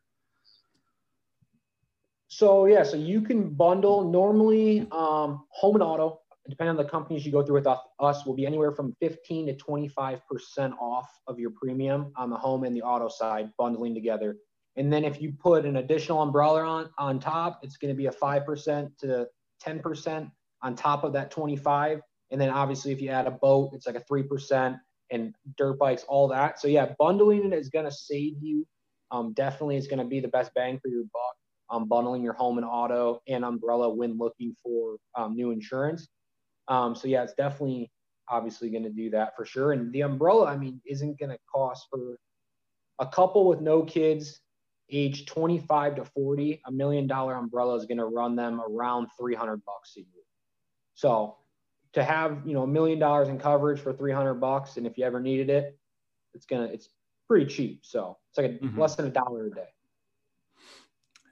so 2.27 2.65
yeah, 2.65 2.83
so 2.83 2.97
you 2.97 3.21
can 3.21 3.49
bundle. 3.49 4.09
Normally 4.09 4.81
um, 4.91 5.45
home 5.49 5.75
and 5.75 5.83
auto, 5.83 6.19
depending 6.49 6.71
on 6.71 6.77
the 6.77 6.89
companies 6.89 7.25
you 7.25 7.31
go 7.31 7.41
through 7.41 7.55
with 7.55 7.67
us, 7.67 8.25
will 8.25 8.35
be 8.35 8.45
anywhere 8.45 8.73
from 8.73 8.93
15 8.99 9.47
to 9.47 9.53
25% 9.53 10.77
off 10.79 11.09
of 11.27 11.39
your 11.39 11.51
premium 11.51 12.11
on 12.17 12.29
the 12.29 12.35
home 12.35 12.63
and 12.65 12.75
the 12.75 12.81
auto 12.81 13.07
side, 13.07 13.49
bundling 13.57 13.93
together. 13.93 14.35
And 14.77 14.93
then 14.93 15.03
if 15.03 15.21
you 15.21 15.33
put 15.33 15.65
an 15.65 15.77
additional 15.77 16.21
umbrella 16.21 16.61
on, 16.61 16.89
on 16.97 17.19
top, 17.19 17.59
it's 17.63 17.77
going 17.77 17.93
to 17.93 17.97
be 17.97 18.05
a 18.05 18.11
5% 18.11 18.97
to 18.99 19.27
10% 19.65 20.31
on 20.61 20.75
top 20.75 21.03
of 21.03 21.13
that 21.13 21.31
25. 21.31 22.01
And 22.31 22.39
then 22.39 22.49
obviously 22.49 22.91
if 22.91 23.01
you 23.01 23.09
add 23.09 23.27
a 23.27 23.31
boat, 23.31 23.71
it's 23.73 23.87
like 23.87 23.95
a 23.95 24.03
3% 24.11 24.79
and 25.11 25.33
dirt 25.57 25.79
bikes, 25.79 26.03
all 26.03 26.27
that. 26.27 26.59
So 26.59 26.67
yeah, 26.67 26.93
bundling 26.99 27.51
it 27.51 27.57
is 27.57 27.69
going 27.69 27.85
to 27.85 27.91
save 27.91 28.33
you. 28.41 28.65
Um, 29.09 29.33
definitely 29.33 29.77
is 29.77 29.87
going 29.87 29.99
to 29.99 30.05
be 30.05 30.19
the 30.19 30.27
best 30.27 30.53
bang 30.53 30.79
for 30.79 30.89
your 30.89 31.03
buck. 31.13 31.35
Um, 31.69 31.87
bundling 31.87 32.23
your 32.23 32.33
home 32.33 32.57
and 32.57 32.65
auto 32.65 33.21
and 33.27 33.43
umbrella 33.43 33.89
when 33.93 34.17
looking 34.17 34.55
for 34.61 34.97
um, 35.15 35.35
new 35.35 35.51
insurance. 35.51 36.07
Um, 36.67 36.95
so 36.95 37.07
yeah, 37.07 37.23
it's 37.23 37.33
definitely 37.33 37.91
obviously 38.29 38.69
going 38.69 38.83
to 38.83 38.89
do 38.89 39.09
that 39.09 39.35
for 39.35 39.45
sure. 39.45 39.71
And 39.71 39.91
the 39.91 40.01
umbrella, 40.01 40.45
I 40.45 40.57
mean, 40.57 40.81
isn't 40.85 41.19
going 41.19 41.31
to 41.31 41.37
cost 41.53 41.87
for 41.89 42.17
a 42.99 43.05
couple 43.05 43.47
with 43.47 43.61
no 43.61 43.83
kids, 43.83 44.39
age 44.89 45.25
25 45.25 45.95
to 45.95 46.05
40, 46.05 46.61
a 46.65 46.71
million 46.71 47.07
dollar 47.07 47.35
umbrella 47.35 47.75
is 47.75 47.85
going 47.85 47.97
to 47.97 48.05
run 48.05 48.35
them 48.35 48.61
around 48.61 49.07
300 49.19 49.63
bucks 49.65 49.93
a 49.97 49.99
year. 49.99 50.23
So 50.95 51.37
to 51.97 52.03
have 52.03 52.41
you 52.45 52.53
know 52.53 52.63
a 52.63 52.67
million 52.67 52.99
dollars 52.99 53.27
in 53.27 53.39
coverage 53.39 53.79
for 53.79 53.91
300 53.91 54.35
bucks 54.35 54.77
and 54.77 54.85
if 54.85 54.97
you 54.97 55.03
ever 55.03 55.19
needed 55.19 55.49
it 55.49 55.77
it's 56.33 56.45
gonna 56.45 56.65
it's 56.65 56.89
pretty 57.27 57.45
cheap 57.45 57.79
so 57.83 58.17
it's 58.29 58.37
like 58.37 58.45
a, 58.45 58.65
mm-hmm. 58.65 58.79
less 58.79 58.95
than 58.95 59.07
a 59.07 59.09
dollar 59.09 59.47
a 59.47 59.51
day 59.51 59.67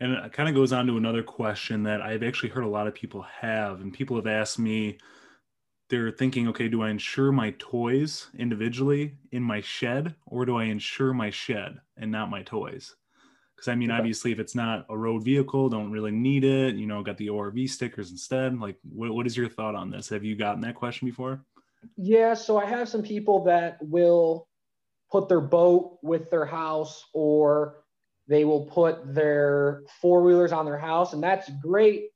and 0.01 0.11
it 0.11 0.33
kind 0.33 0.49
of 0.49 0.55
goes 0.55 0.73
on 0.73 0.87
to 0.87 0.97
another 0.97 1.21
question 1.23 1.83
that 1.83 2.01
i've 2.01 2.23
actually 2.23 2.49
heard 2.49 2.63
a 2.63 2.67
lot 2.67 2.87
of 2.87 2.95
people 2.95 3.21
have 3.21 3.81
and 3.81 3.93
people 3.93 4.15
have 4.15 4.27
asked 4.27 4.57
me 4.57 4.97
they're 5.89 6.11
thinking 6.11 6.47
okay 6.47 6.67
do 6.67 6.81
i 6.81 6.89
insure 6.89 7.31
my 7.31 7.53
toys 7.59 8.27
individually 8.37 9.13
in 9.31 9.43
my 9.43 9.61
shed 9.61 10.15
or 10.25 10.45
do 10.45 10.57
i 10.57 10.63
insure 10.63 11.13
my 11.13 11.29
shed 11.29 11.79
and 11.95 12.11
not 12.11 12.29
my 12.29 12.41
toys 12.41 12.95
because 13.55 13.67
I 13.67 13.75
mean, 13.75 13.91
okay. 13.91 13.97
obviously, 13.97 14.31
if 14.31 14.39
it's 14.39 14.55
not 14.55 14.85
a 14.89 14.97
road 14.97 15.23
vehicle, 15.23 15.69
don't 15.69 15.91
really 15.91 16.11
need 16.11 16.43
it. 16.43 16.75
You 16.75 16.87
know, 16.87 17.01
got 17.03 17.17
the 17.17 17.27
ORV 17.27 17.69
stickers 17.69 18.11
instead. 18.11 18.59
Like, 18.59 18.77
what, 18.83 19.13
what 19.13 19.25
is 19.25 19.37
your 19.37 19.49
thought 19.49 19.75
on 19.75 19.89
this? 19.89 20.09
Have 20.09 20.23
you 20.23 20.35
gotten 20.35 20.61
that 20.61 20.75
question 20.75 21.07
before? 21.07 21.41
Yeah, 21.97 22.33
so 22.33 22.57
I 22.57 22.65
have 22.65 22.89
some 22.89 23.03
people 23.03 23.43
that 23.45 23.77
will 23.81 24.47
put 25.11 25.29
their 25.29 25.41
boat 25.41 25.99
with 26.01 26.29
their 26.29 26.45
house, 26.45 27.05
or 27.13 27.83
they 28.27 28.43
will 28.43 28.65
put 28.65 29.13
their 29.13 29.83
four 30.01 30.23
wheelers 30.23 30.51
on 30.51 30.65
their 30.65 30.79
house, 30.79 31.13
and 31.13 31.23
that's 31.23 31.49
great 31.61 32.09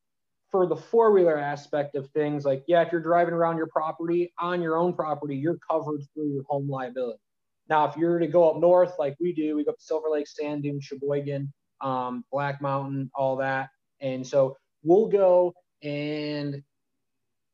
for 0.51 0.65
the 0.65 0.75
four 0.75 1.11
wheeler 1.11 1.37
aspect 1.37 1.95
of 1.95 2.09
things. 2.09 2.45
Like, 2.45 2.63
yeah, 2.67 2.81
if 2.81 2.91
you're 2.91 3.01
driving 3.01 3.33
around 3.33 3.57
your 3.57 3.67
property 3.67 4.33
on 4.39 4.61
your 4.61 4.77
own 4.77 4.93
property, 4.93 5.35
you're 5.35 5.59
covered 5.69 6.01
through 6.13 6.33
your 6.33 6.43
home 6.49 6.67
liability. 6.67 7.19
Now, 7.69 7.87
if 7.87 7.95
you're 7.95 8.19
to 8.19 8.27
go 8.27 8.49
up 8.49 8.57
north 8.57 8.93
like 8.97 9.15
we 9.19 9.33
do, 9.33 9.55
we 9.55 9.63
go 9.63 9.71
up 9.71 9.77
to 9.77 9.83
Silver 9.83 10.09
Lake, 10.09 10.27
Sand 10.27 10.63
Dune, 10.63 10.81
Cheboygan, 10.81 11.53
um, 11.81 12.25
Black 12.31 12.61
Mountain, 12.61 13.11
all 13.15 13.35
that. 13.37 13.69
And 14.01 14.25
so 14.25 14.57
we'll 14.83 15.07
go 15.07 15.53
and 15.83 16.63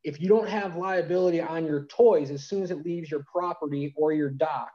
if 0.04 0.22
you 0.22 0.30
don't 0.30 0.48
have 0.48 0.78
liability 0.78 1.42
on 1.42 1.66
your 1.66 1.86
toys, 1.86 2.30
as 2.30 2.48
soon 2.48 2.62
as 2.62 2.70
it 2.70 2.86
leaves 2.86 3.10
your 3.10 3.26
property 3.32 3.94
or 3.98 4.14
your 4.14 4.30
dock, 4.30 4.72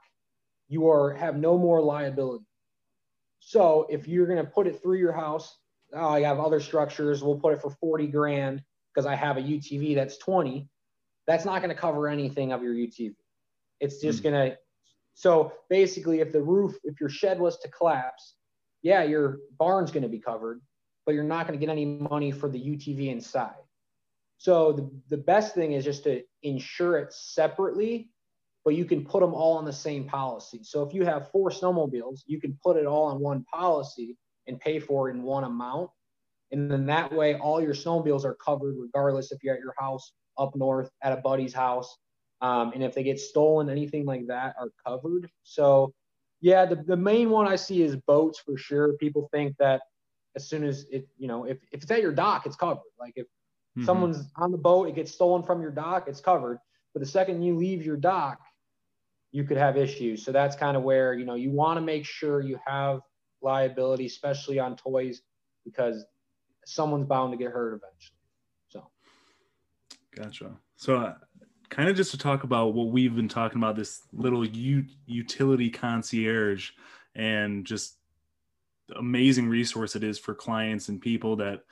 you 0.69 0.89
are 0.89 1.15
have 1.15 1.37
no 1.37 1.57
more 1.57 1.81
liability. 1.81 2.45
So 3.39 3.87
if 3.89 4.07
you're 4.09 4.27
going 4.27 4.45
to 4.45 4.51
put 4.51 4.67
it 4.67 4.83
through 4.83 4.99
your 4.99 5.13
house, 5.13 5.57
oh, 5.95 6.09
I 6.09 6.23
have 6.23 6.41
other 6.41 6.61
structures. 6.61 7.23
We'll 7.23 7.39
put 7.39 7.55
it 7.55 7.63
for 7.63 7.71
40 7.71 8.09
grand 8.09 8.63
because 8.93 9.07
I 9.07 9.15
have 9.15 9.37
a 9.37 9.41
UTV 9.41 9.95
that's 9.95 10.19
20. 10.19 10.69
That's 11.27 11.45
not 11.45 11.63
going 11.63 11.75
to 11.75 11.81
cover 11.81 12.09
anything 12.09 12.53
of 12.53 12.63
your 12.63 12.75
UTV. 12.75 13.15
It's 13.79 14.01
just 14.01 14.23
mm-hmm. 14.23 14.33
going 14.33 14.51
to 14.51 14.59
so 15.15 15.53
basically, 15.69 16.21
if 16.21 16.33
the 16.33 16.43
roof, 16.43 16.77
if 16.85 17.01
your 17.01 17.09
shed 17.09 17.39
was 17.39 17.59
to 17.61 17.69
collapse, 17.69 18.37
yeah, 18.83 19.03
your 19.03 19.39
barn's 19.59 19.91
going 19.91 20.03
to 20.03 20.09
be 20.09 20.19
covered, 20.19 20.61
but 21.05 21.15
you're 21.15 21.25
not 21.25 21.47
going 21.47 21.59
to 21.59 21.65
get 21.65 21.71
any 21.71 21.85
money 21.85 22.31
for 22.31 22.49
the 22.49 22.59
UTV 22.59 23.09
inside. 23.09 23.55
So 24.39 24.73
the, 24.73 24.91
the 25.11 25.23
best 25.23 25.55
thing 25.55 25.73
is 25.73 25.85
just 25.85 26.05
to 26.05 26.23
insure 26.43 26.97
it 26.97 27.13
separately, 27.13 28.11
but 28.65 28.75
you 28.75 28.87
can 28.87 29.05
put 29.05 29.21
them 29.21 29.35
all 29.35 29.59
on 29.59 29.67
the 29.67 29.73
same 29.73 30.05
policy. 30.05 30.61
So 30.63 30.83
if 30.83 30.95
you 30.95 31.05
have 31.05 31.31
four 31.31 31.51
snowmobiles, 31.51 32.21
you 32.27 32.41
can 32.41 32.59
put 32.63 32.77
it 32.77 32.87
all 32.87 33.05
on 33.05 33.21
one 33.21 33.45
policy 33.53 34.17
and 34.47 34.59
pay 34.59 34.79
for 34.79 35.09
it 35.09 35.15
in 35.15 35.23
one 35.23 35.45
amount. 35.45 35.91
And 36.53 36.71
then 36.71 36.87
that 36.87 37.13
way, 37.13 37.37
all 37.37 37.61
your 37.61 37.75
snowmobiles 37.75 38.25
are 38.25 38.37
covered, 38.45 38.77
regardless 38.79 39.31
if 39.31 39.43
you're 39.43 39.55
at 39.55 39.61
your 39.61 39.75
house 39.79 40.13
up 40.39 40.57
north, 40.57 40.91
at 41.03 41.13
a 41.13 41.19
buddy's 41.19 41.53
house, 41.53 41.95
um, 42.41 42.73
and 42.75 42.83
if 42.83 42.95
they 42.95 43.03
get 43.03 43.21
stolen, 43.21 43.69
anything 43.69 44.05
like 44.05 44.27
that 44.29 44.55
are 44.59 44.69
covered. 44.87 45.31
So, 45.43 45.93
yeah, 46.41 46.65
the, 46.65 46.77
the 46.77 46.97
main 46.97 47.31
one 47.31 47.47
I 47.47 47.57
see 47.57 47.83
is 47.83 47.97
boats 47.97 48.39
for 48.39 48.57
sure. 48.57 48.95
People 48.95 49.29
think 49.33 49.57
that 49.59 49.83
as 50.37 50.49
soon 50.49 50.65
as 50.65 50.87
it, 50.91 51.07
you 51.19 51.29
know, 51.29 51.45
if, 51.45 51.59
if 51.73 51.83
it's 51.83 51.91
at 51.91 52.01
your 52.01 52.13
dock, 52.13 52.47
it's 52.47 52.57
covered. 52.57 52.81
Like 52.99 53.13
if 53.17 53.27
mm-hmm. 53.27 53.85
someone's 53.85 54.31
on 54.37 54.53
the 54.53 54.59
boat, 54.59 54.89
it 54.89 54.95
gets 54.95 55.13
stolen 55.13 55.43
from 55.43 55.61
your 55.61 55.71
dock, 55.71 56.09
it's 56.09 56.21
covered. 56.21 56.59
But 56.95 57.01
the 57.01 57.09
second 57.09 57.43
you 57.43 57.57
leave 57.57 57.85
your 57.85 57.97
dock, 57.97 58.39
you 59.33 59.45
could 59.45 59.59
have 59.59 59.77
issues. 59.77 60.25
So 60.25 60.33
that's 60.33 60.57
kind 60.57 60.77
of 60.77 60.83
where, 60.83 61.15
you 61.15 61.25
know, 61.25 61.35
you 61.35 61.51
want 61.51 61.77
to 61.77 61.81
make 61.83 62.05
sure 62.05 62.41
you 62.41 62.59
have 62.67 63.01
liability, 63.43 64.07
especially 64.07 64.59
on 64.59 64.77
toys, 64.77 65.23
because 65.65 66.05
someone's 66.65 67.07
bound 67.07 67.33
to 67.33 67.37
get 67.37 67.53
hurt 67.53 67.75
eventually. 67.75 68.19
So, 68.69 68.91
gotcha. 70.17 70.57
So, 70.77 70.97
uh, 70.97 71.15
kind 71.71 71.89
of 71.89 71.97
just 71.97 72.11
to 72.11 72.19
talk 72.19 72.45
about 72.45 72.75
what 72.75 72.89
we've 72.89 73.15
been 73.15 73.29
talking 73.29 73.59
about 73.59 73.77
this 73.77 74.03
little 74.13 74.45
u- 74.45 74.85
utility 75.07 75.71
concierge 75.71 76.71
and 77.15 77.65
just 77.65 77.97
amazing 78.97 79.49
resource 79.49 79.95
it 79.95 80.03
is 80.03 80.19
for 80.19 80.35
clients 80.35 80.89
and 80.89 81.01
people 81.01 81.37
that 81.37 81.63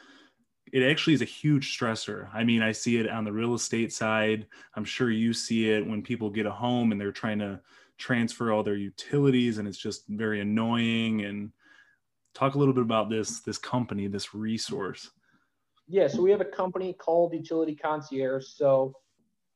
it 0.72 0.88
actually 0.88 1.14
is 1.14 1.22
a 1.22 1.26
huge 1.26 1.76
stressor. 1.76 2.28
I 2.32 2.44
mean, 2.44 2.62
I 2.62 2.72
see 2.72 2.98
it 2.98 3.08
on 3.08 3.24
the 3.24 3.32
real 3.32 3.54
estate 3.54 3.92
side. 3.92 4.46
I'm 4.74 4.84
sure 4.84 5.10
you 5.10 5.32
see 5.32 5.70
it 5.70 5.86
when 5.86 6.02
people 6.02 6.30
get 6.30 6.46
a 6.46 6.50
home 6.50 6.92
and 6.92 7.00
they're 7.00 7.10
trying 7.10 7.38
to 7.40 7.60
transfer 7.96 8.52
all 8.52 8.62
their 8.62 8.76
utilities 8.76 9.58
and 9.58 9.66
it's 9.66 9.78
just 9.78 10.06
very 10.08 10.40
annoying 10.40 11.24
and 11.24 11.50
talk 12.34 12.54
a 12.54 12.58
little 12.58 12.74
bit 12.74 12.84
about 12.84 13.10
this 13.10 13.40
this 13.40 13.58
company, 13.58 14.06
this 14.06 14.34
resource. 14.34 15.10
Yeah, 15.88 16.06
so 16.06 16.22
we 16.22 16.30
have 16.30 16.42
a 16.42 16.44
company 16.44 16.92
called 16.92 17.32
Utility 17.32 17.74
Concierge. 17.74 18.46
So 18.46 18.94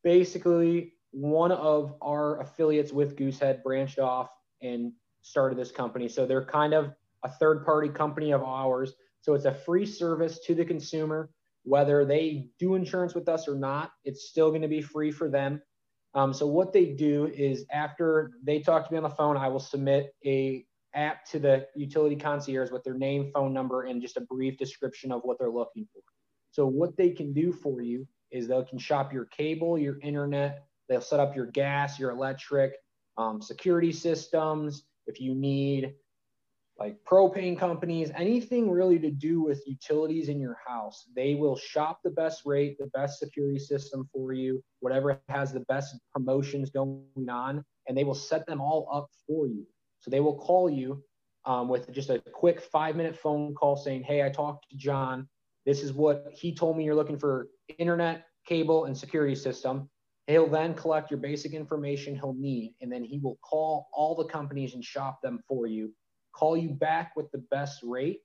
basically 0.02 0.94
one 1.12 1.52
of 1.52 1.94
our 2.02 2.40
affiliates 2.40 2.92
with 2.92 3.16
Goosehead 3.16 3.62
branched 3.62 3.98
off 3.98 4.30
and 4.62 4.92
started 5.20 5.58
this 5.58 5.70
company. 5.70 6.08
So 6.08 6.26
they're 6.26 6.44
kind 6.44 6.74
of 6.74 6.92
a 7.24 7.28
third 7.28 7.64
party 7.64 7.88
company 7.88 8.32
of 8.32 8.42
ours. 8.42 8.94
So 9.20 9.34
it's 9.34 9.44
a 9.44 9.54
free 9.54 9.86
service 9.86 10.40
to 10.46 10.54
the 10.54 10.64
consumer, 10.64 11.30
whether 11.64 12.04
they 12.04 12.48
do 12.58 12.74
insurance 12.74 13.14
with 13.14 13.28
us 13.28 13.46
or 13.46 13.54
not, 13.54 13.92
it's 14.04 14.28
still 14.28 14.50
going 14.50 14.62
to 14.62 14.68
be 14.68 14.82
free 14.82 15.12
for 15.12 15.28
them. 15.28 15.62
Um, 16.14 16.32
so 16.34 16.46
what 16.46 16.72
they 16.72 16.86
do 16.86 17.26
is 17.26 17.64
after 17.72 18.32
they 18.42 18.60
talk 18.60 18.86
to 18.86 18.92
me 18.92 18.98
on 18.98 19.04
the 19.04 19.10
phone, 19.10 19.36
I 19.36 19.48
will 19.48 19.60
submit 19.60 20.14
a 20.26 20.66
app 20.94 21.24
to 21.26 21.38
the 21.38 21.66
utility 21.74 22.16
concierge 22.16 22.70
with 22.70 22.84
their 22.84 22.94
name, 22.94 23.30
phone 23.32 23.54
number, 23.54 23.84
and 23.84 24.02
just 24.02 24.16
a 24.16 24.22
brief 24.22 24.58
description 24.58 25.10
of 25.10 25.22
what 25.22 25.38
they're 25.38 25.50
looking 25.50 25.86
for. 25.92 26.02
So 26.50 26.66
what 26.66 26.96
they 26.98 27.10
can 27.10 27.32
do 27.32 27.50
for 27.50 27.80
you 27.80 28.06
is 28.32 28.48
they 28.48 28.62
can 28.64 28.78
shop 28.78 29.12
your 29.12 29.26
cable, 29.26 29.78
your 29.78 29.98
internet. 30.00 30.64
They'll 30.88 31.00
set 31.00 31.20
up 31.20 31.36
your 31.36 31.46
gas, 31.46 31.98
your 31.98 32.10
electric, 32.10 32.74
um, 33.18 33.40
security 33.40 33.92
systems. 33.92 34.84
If 35.06 35.20
you 35.20 35.34
need 35.34 35.94
like 36.78 36.96
propane 37.04 37.58
companies, 37.58 38.10
anything 38.16 38.70
really 38.70 38.98
to 38.98 39.10
do 39.10 39.42
with 39.42 39.62
utilities 39.66 40.28
in 40.28 40.40
your 40.40 40.58
house, 40.66 41.06
they 41.14 41.34
will 41.34 41.56
shop 41.56 42.00
the 42.02 42.10
best 42.10 42.42
rate, 42.44 42.78
the 42.78 42.86
best 42.88 43.18
security 43.18 43.58
system 43.58 44.08
for 44.12 44.32
you, 44.32 44.62
whatever 44.80 45.20
has 45.28 45.52
the 45.52 45.60
best 45.60 45.94
promotions 46.12 46.70
going 46.70 47.04
on, 47.30 47.64
and 47.86 47.96
they 47.96 48.04
will 48.04 48.14
set 48.14 48.46
them 48.46 48.60
all 48.60 48.88
up 48.92 49.08
for 49.26 49.46
you. 49.46 49.66
So 50.00 50.10
they 50.10 50.20
will 50.20 50.38
call 50.38 50.68
you 50.70 51.02
um, 51.44 51.68
with 51.68 51.92
just 51.92 52.10
a 52.10 52.18
quick 52.32 52.60
five 52.60 52.96
minute 52.96 53.16
phone 53.16 53.54
call 53.54 53.76
saying, 53.76 54.02
Hey, 54.02 54.24
I 54.24 54.30
talked 54.30 54.68
to 54.70 54.76
John. 54.76 55.28
This 55.64 55.82
is 55.82 55.92
what 55.92 56.28
he 56.32 56.54
told 56.54 56.76
me 56.76 56.84
you're 56.84 56.94
looking 56.94 57.18
for 57.18 57.48
internet, 57.78 58.24
cable, 58.46 58.86
and 58.86 58.96
security 58.96 59.34
system. 59.34 59.88
He'll 60.26 60.48
then 60.48 60.74
collect 60.74 61.10
your 61.10 61.20
basic 61.20 61.52
information 61.52 62.14
he'll 62.14 62.34
need, 62.34 62.74
and 62.80 62.90
then 62.90 63.04
he 63.04 63.18
will 63.18 63.38
call 63.42 63.88
all 63.92 64.14
the 64.14 64.24
companies 64.24 64.74
and 64.74 64.84
shop 64.84 65.20
them 65.22 65.40
for 65.48 65.66
you, 65.66 65.92
call 66.32 66.56
you 66.56 66.70
back 66.70 67.12
with 67.16 67.30
the 67.32 67.44
best 67.50 67.80
rate. 67.82 68.20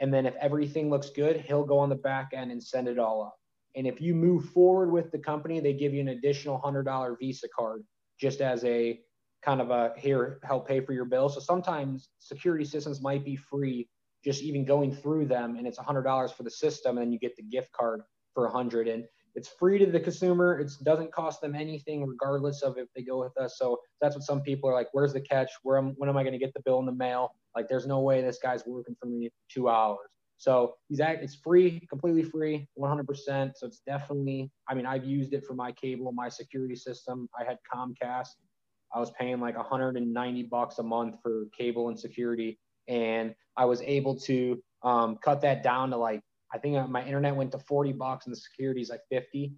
And 0.00 0.12
then 0.14 0.26
if 0.26 0.34
everything 0.36 0.90
looks 0.90 1.10
good, 1.10 1.40
he'll 1.40 1.64
go 1.64 1.78
on 1.78 1.88
the 1.88 1.96
back 1.96 2.30
end 2.34 2.50
and 2.50 2.62
send 2.62 2.88
it 2.88 2.98
all 2.98 3.22
up. 3.22 3.36
And 3.76 3.86
if 3.86 4.00
you 4.00 4.14
move 4.14 4.46
forward 4.46 4.90
with 4.90 5.10
the 5.12 5.18
company, 5.18 5.60
they 5.60 5.72
give 5.72 5.92
you 5.92 6.00
an 6.00 6.08
additional 6.08 6.60
$100 6.60 7.18
Visa 7.18 7.48
card 7.56 7.84
just 8.18 8.40
as 8.40 8.64
a 8.64 9.00
kind 9.42 9.60
of 9.60 9.70
a 9.70 9.92
here, 9.96 10.40
help 10.42 10.66
pay 10.66 10.80
for 10.80 10.92
your 10.92 11.04
bill. 11.04 11.28
So 11.28 11.40
sometimes 11.40 12.08
security 12.18 12.64
systems 12.64 13.00
might 13.00 13.24
be 13.24 13.36
free 13.36 13.88
just 14.24 14.42
even 14.42 14.64
going 14.64 14.94
through 14.94 15.26
them 15.26 15.56
and 15.56 15.66
it's 15.66 15.78
$100 15.78 16.32
for 16.34 16.42
the 16.42 16.50
system 16.50 16.98
and 16.98 17.06
then 17.06 17.12
you 17.12 17.18
get 17.18 17.36
the 17.36 17.42
gift 17.42 17.72
card 17.72 18.02
for 18.34 18.44
100 18.44 18.88
and 18.88 19.04
it's 19.34 19.48
free 19.48 19.78
to 19.78 19.86
the 19.86 20.00
consumer 20.00 20.58
it 20.58 20.70
doesn't 20.82 21.12
cost 21.12 21.40
them 21.40 21.54
anything 21.54 22.04
regardless 22.04 22.62
of 22.62 22.76
if 22.78 22.88
they 22.94 23.02
go 23.02 23.20
with 23.20 23.36
us 23.38 23.56
so 23.58 23.78
that's 24.00 24.16
what 24.16 24.24
some 24.24 24.40
people 24.42 24.68
are 24.68 24.74
like 24.74 24.88
where's 24.92 25.12
the 25.12 25.20
catch 25.20 25.50
where 25.62 25.78
am, 25.78 25.94
when 25.98 26.08
am 26.08 26.16
i 26.16 26.22
going 26.22 26.32
to 26.32 26.38
get 26.38 26.52
the 26.54 26.62
bill 26.64 26.80
in 26.80 26.86
the 26.86 26.92
mail 26.92 27.34
like 27.56 27.68
there's 27.68 27.86
no 27.86 28.00
way 28.00 28.20
this 28.20 28.38
guy's 28.42 28.64
working 28.66 28.96
for 29.00 29.06
me 29.06 29.30
two 29.48 29.68
hours 29.68 30.10
So 30.40 30.76
he's 30.88 31.00
act, 31.00 31.22
it's 31.22 31.34
free, 31.34 31.86
completely 31.90 32.22
free, 32.22 32.66
100%. 32.78 33.52
So 33.56 33.66
it's 33.66 33.80
definitely, 33.86 34.50
I 34.70 34.74
mean, 34.74 34.86
I've 34.86 35.04
used 35.04 35.34
it 35.34 35.44
for 35.44 35.52
my 35.52 35.70
cable, 35.72 36.10
my 36.12 36.30
security 36.30 36.76
system. 36.76 37.28
I 37.38 37.44
had 37.44 37.58
Comcast. 37.70 38.28
I 38.94 38.98
was 38.98 39.10
paying 39.10 39.38
like 39.38 39.56
190 39.58 40.42
bucks 40.44 40.78
a 40.78 40.82
month 40.82 41.16
for 41.22 41.44
cable 41.56 41.88
and 41.90 42.00
security, 42.00 42.58
and 42.90 43.34
I 43.56 43.64
was 43.64 43.80
able 43.82 44.16
to 44.20 44.62
um, 44.82 45.18
cut 45.22 45.40
that 45.42 45.62
down 45.62 45.90
to 45.90 45.96
like 45.96 46.22
I 46.52 46.58
think 46.58 46.88
my 46.88 47.04
internet 47.04 47.34
went 47.36 47.52
to 47.52 47.58
40 47.58 47.92
bucks 47.92 48.26
and 48.26 48.34
the 48.34 48.40
security 48.40 48.80
is 48.80 48.90
like 48.90 49.02
50. 49.08 49.54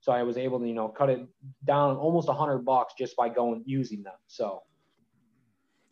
So 0.00 0.12
I 0.12 0.22
was 0.22 0.36
able 0.36 0.60
to, 0.60 0.66
you 0.66 0.74
know, 0.74 0.88
cut 0.88 1.10
it 1.10 1.26
down 1.64 1.96
almost 1.96 2.28
100 2.28 2.58
bucks 2.58 2.94
just 2.96 3.16
by 3.16 3.28
going 3.28 3.64
using 3.66 4.04
them. 4.04 4.14
So 4.28 4.62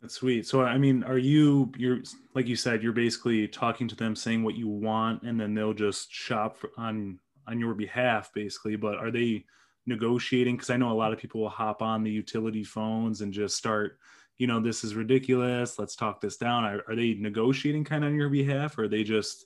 that's 0.01 0.13
sweet. 0.13 0.47
So 0.47 0.61
I 0.61 0.77
mean, 0.77 1.03
are 1.03 1.17
you 1.17 1.71
you're 1.77 1.99
like 2.33 2.47
you 2.47 2.55
said, 2.55 2.81
you're 2.81 2.93
basically 2.93 3.47
talking 3.47 3.87
to 3.89 3.95
them, 3.95 4.15
saying 4.15 4.43
what 4.43 4.55
you 4.55 4.69
want, 4.69 5.23
and 5.23 5.39
then 5.39 5.53
they'll 5.53 5.73
just 5.73 6.11
shop 6.13 6.55
for, 6.55 6.69
on 6.77 7.19
on 7.47 7.59
your 7.59 7.73
behalf, 7.73 8.31
basically. 8.33 8.77
But 8.77 8.95
are 8.95 9.11
they 9.11 9.45
negotiating? 9.85 10.55
Because 10.55 10.69
I 10.69 10.77
know 10.77 10.91
a 10.91 10.93
lot 10.93 11.11
of 11.11 11.19
people 11.19 11.41
will 11.41 11.49
hop 11.49 11.81
on 11.81 12.03
the 12.03 12.11
utility 12.11 12.63
phones 12.63 13.21
and 13.21 13.33
just 13.33 13.57
start, 13.57 13.99
you 14.37 14.47
know, 14.47 14.59
this 14.59 14.83
is 14.83 14.95
ridiculous. 14.95 15.79
Let's 15.79 15.95
talk 15.95 16.21
this 16.21 16.37
down. 16.37 16.63
Are, 16.65 16.83
are 16.87 16.95
they 16.95 17.13
negotiating 17.13 17.85
kind 17.85 18.03
of 18.03 18.09
on 18.11 18.15
your 18.15 18.29
behalf, 18.29 18.77
or 18.77 18.83
are 18.83 18.87
they 18.87 19.03
just 19.03 19.45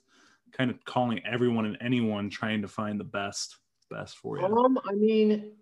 kind 0.52 0.70
of 0.70 0.84
calling 0.84 1.20
everyone 1.24 1.64
and 1.64 1.78
anyone 1.80 2.28
trying 2.28 2.62
to 2.62 2.68
find 2.68 2.98
the 2.98 3.04
best 3.04 3.56
best 3.90 4.16
for 4.16 4.38
you? 4.38 4.44
Um, 4.44 4.78
I 4.88 4.94
mean, 4.94 5.52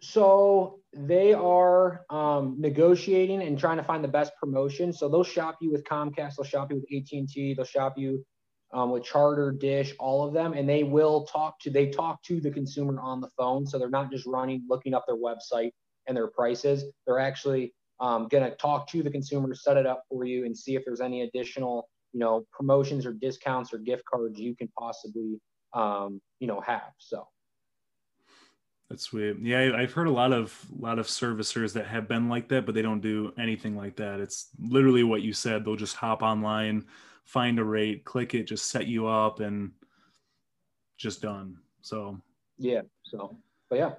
so 0.00 0.80
they 0.92 1.34
are 1.34 2.04
um, 2.10 2.56
negotiating 2.58 3.42
and 3.42 3.58
trying 3.58 3.78
to 3.78 3.82
find 3.82 4.04
the 4.04 4.08
best 4.08 4.32
promotion. 4.40 4.92
So 4.92 5.08
they'll 5.08 5.24
shop 5.24 5.56
you 5.60 5.72
with 5.72 5.84
Comcast, 5.84 6.36
they'll 6.36 6.44
shop 6.44 6.70
you 6.70 6.76
with 6.76 6.84
AT 6.94 7.18
and 7.18 7.28
T, 7.28 7.54
they'll 7.54 7.64
shop 7.64 7.94
you 7.96 8.24
um, 8.72 8.90
with 8.90 9.04
Charter, 9.04 9.52
Dish, 9.52 9.94
all 9.98 10.26
of 10.26 10.32
them, 10.32 10.52
and 10.52 10.68
they 10.68 10.84
will 10.84 11.24
talk 11.24 11.58
to 11.60 11.70
they 11.70 11.88
talk 11.88 12.22
to 12.24 12.40
the 12.40 12.50
consumer 12.50 13.00
on 13.00 13.20
the 13.20 13.30
phone. 13.36 13.66
So 13.66 13.78
they're 13.78 13.88
not 13.88 14.10
just 14.12 14.26
running 14.26 14.64
looking 14.68 14.94
up 14.94 15.04
their 15.06 15.16
website 15.16 15.72
and 16.06 16.16
their 16.16 16.28
prices. 16.28 16.84
They're 17.06 17.18
actually 17.18 17.74
um, 18.00 18.28
going 18.28 18.44
to 18.44 18.54
talk 18.56 18.88
to 18.88 19.02
the 19.02 19.10
consumer, 19.10 19.54
set 19.54 19.76
it 19.76 19.86
up 19.86 20.02
for 20.08 20.24
you, 20.24 20.44
and 20.44 20.56
see 20.56 20.74
if 20.76 20.84
there's 20.84 21.00
any 21.00 21.22
additional 21.22 21.88
you 22.16 22.20
know 22.20 22.46
promotions 22.50 23.04
or 23.04 23.12
discounts 23.12 23.74
or 23.74 23.78
gift 23.78 24.02
cards 24.10 24.40
you 24.40 24.56
can 24.56 24.68
possibly 24.78 25.38
um, 25.74 26.20
you 26.40 26.46
know 26.46 26.60
have 26.62 26.92
so. 26.98 27.28
That's 28.88 29.02
sweet. 29.02 29.36
Yeah 29.40 29.72
i've 29.76 29.92
heard 29.92 30.06
a 30.06 30.12
lot 30.12 30.32
of 30.32 30.58
lot 30.78 30.98
of 30.98 31.06
servicers 31.06 31.72
that 31.74 31.86
have 31.86 32.08
been 32.08 32.28
like 32.28 32.48
that 32.48 32.64
but 32.64 32.74
they 32.74 32.82
don't 32.82 33.00
do 33.00 33.32
anything 33.38 33.76
like 33.76 33.96
that. 33.96 34.20
It's 34.20 34.48
literally 34.58 35.02
what 35.02 35.22
you 35.22 35.34
said. 35.34 35.64
They'll 35.64 35.76
just 35.76 35.96
hop 35.96 36.22
online 36.22 36.86
find 37.24 37.58
a 37.58 37.64
rate 37.64 38.04
click 38.04 38.34
it 38.34 38.44
just 38.44 38.70
set 38.70 38.86
you 38.86 39.06
up 39.06 39.40
and 39.40 39.72
just 40.96 41.20
done. 41.20 41.58
So. 41.82 42.18
Yeah 42.56 42.82
so 43.02 43.36
but 43.68 43.78
yeah. 43.78 43.92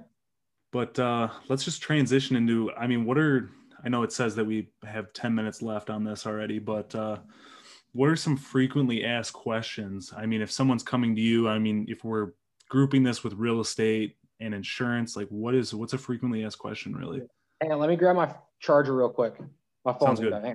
But 0.72 0.98
uh 0.98 1.30
let's 1.50 1.66
just 1.66 1.84
transition 1.84 2.36
into 2.36 2.72
i 2.72 2.88
mean 2.88 3.06
what 3.06 3.20
are 3.20 3.52
i 3.84 3.90
know 3.90 4.04
it 4.04 4.12
says 4.12 4.36
that 4.36 4.46
we 4.46 4.70
have 4.84 5.12
10 5.14 5.34
minutes 5.34 5.62
left 5.62 5.90
on 5.90 6.04
this 6.04 6.26
already 6.26 6.60
but 6.60 6.94
uh 6.96 7.18
what 7.98 8.10
are 8.10 8.16
some 8.16 8.38
frequently 8.38 9.04
asked 9.04 9.34
questions? 9.34 10.14
I 10.16 10.28
mean, 10.28 10.40
if 10.40 10.52
someone's 10.52 10.84
coming 10.84 11.16
to 11.16 11.22
you, 11.22 11.48
I 11.48 11.58
mean, 11.58 11.88
if 11.90 12.04
we're 12.04 12.34
grouping 12.70 13.02
this 13.02 13.24
with 13.24 13.34
real 13.34 13.60
estate 13.60 14.18
and 14.40 14.54
insurance, 14.54 15.16
like 15.16 15.28
what 15.30 15.56
is 15.56 15.74
what's 15.74 15.94
a 15.94 15.98
frequently 15.98 16.46
asked 16.46 16.60
question 16.60 16.96
really? 16.96 17.24
Hang 17.60 17.72
on, 17.72 17.80
let 17.80 17.90
me 17.90 17.96
grab 17.96 18.16
my 18.16 18.32
charger 18.60 18.96
real 18.96 19.10
quick. 19.10 19.34
My 19.84 19.94
phone's 19.94 20.20
good. 20.20 20.32
All 20.34 20.54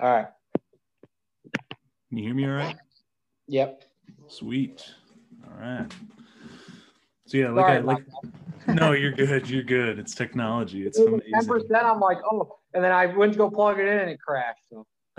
right. 0.00 0.26
Can 2.10 2.18
you 2.18 2.24
hear 2.24 2.34
me 2.34 2.44
all 2.44 2.50
right? 2.50 2.76
Yep. 3.48 3.84
Sweet. 4.28 4.84
All 5.46 5.58
right. 5.58 5.90
So 7.26 7.38
yeah, 7.38 7.48
like 7.48 7.66
Sorry, 7.66 7.78
I 7.78 7.80
like 7.80 8.04
no, 8.68 8.92
you're 8.92 9.12
good. 9.12 9.48
You're 9.48 9.62
good. 9.62 9.98
It's 9.98 10.14
technology. 10.14 10.86
It's 10.86 10.98
amazing. 10.98 11.32
Ten 11.32 11.46
percent. 11.46 11.84
I'm 11.84 12.00
like, 12.00 12.18
oh, 12.30 12.58
and 12.72 12.82
then 12.82 12.92
I 12.92 13.06
went 13.06 13.32
to 13.32 13.38
go 13.38 13.50
plug 13.50 13.78
it 13.78 13.86
in 13.86 13.98
and 13.98 14.10
it 14.10 14.20
crashed. 14.20 14.62
So. 14.70 14.86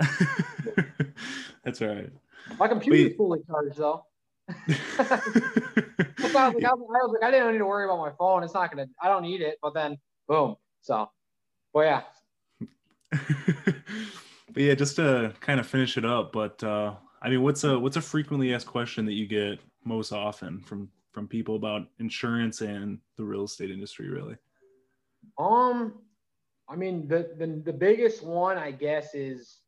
That's 1.64 1.80
all 1.82 1.88
right. 1.88 2.10
My 2.58 2.68
computer's 2.68 3.10
Wait. 3.10 3.16
fully 3.16 3.40
charged 3.46 3.78
though. 3.78 4.04
I, 4.48 4.54
was 6.22 6.34
like, 6.34 6.64
I, 6.64 6.74
was 6.74 7.16
like, 7.20 7.24
I 7.24 7.30
didn't 7.30 7.52
need 7.52 7.58
to 7.58 7.66
worry 7.66 7.84
about 7.84 7.98
my 7.98 8.12
phone. 8.18 8.44
It's 8.44 8.54
not 8.54 8.70
gonna. 8.70 8.86
I 9.00 9.08
don't 9.08 9.22
need 9.22 9.40
it. 9.40 9.58
But 9.60 9.74
then, 9.74 9.98
boom. 10.28 10.56
So, 10.82 11.10
well, 11.72 11.84
yeah. 11.84 12.02
but 13.10 14.62
yeah, 14.62 14.74
just 14.74 14.96
to 14.96 15.34
kind 15.40 15.58
of 15.58 15.66
finish 15.66 15.96
it 15.96 16.04
up. 16.04 16.32
But 16.32 16.62
uh, 16.62 16.94
I 17.22 17.28
mean, 17.28 17.42
what's 17.42 17.64
a 17.64 17.78
what's 17.78 17.96
a 17.96 18.00
frequently 18.00 18.54
asked 18.54 18.66
question 18.66 19.04
that 19.06 19.14
you 19.14 19.26
get 19.26 19.58
most 19.84 20.12
often 20.12 20.60
from 20.60 20.88
from 21.16 21.26
people 21.26 21.56
about 21.56 21.88
insurance 21.98 22.60
and 22.60 22.98
the 23.16 23.24
real 23.24 23.44
estate 23.44 23.70
industry, 23.70 24.10
really? 24.10 24.36
Um, 25.38 25.94
I 26.68 26.76
mean, 26.76 27.08
the, 27.08 27.30
the, 27.38 27.62
the 27.64 27.72
biggest 27.72 28.22
one, 28.22 28.58
I 28.58 28.70
guess, 28.70 29.14
is 29.14 29.60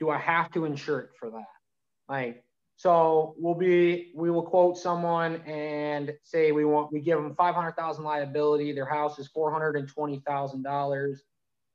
do 0.00 0.10
I 0.10 0.18
have 0.18 0.50
to 0.54 0.64
insure 0.64 0.98
it 0.98 1.10
for 1.16 1.30
that? 1.30 1.46
Like, 2.08 2.42
so 2.74 3.36
we'll 3.38 3.54
be, 3.54 4.10
we 4.16 4.32
will 4.32 4.42
quote 4.42 4.76
someone 4.76 5.36
and 5.46 6.12
say 6.24 6.50
we 6.50 6.64
want, 6.64 6.92
we 6.92 6.98
give 6.98 7.22
them 7.22 7.36
500,000 7.36 8.02
liability. 8.02 8.72
Their 8.72 8.86
house 8.86 9.20
is 9.20 9.30
$420,000 9.36 11.18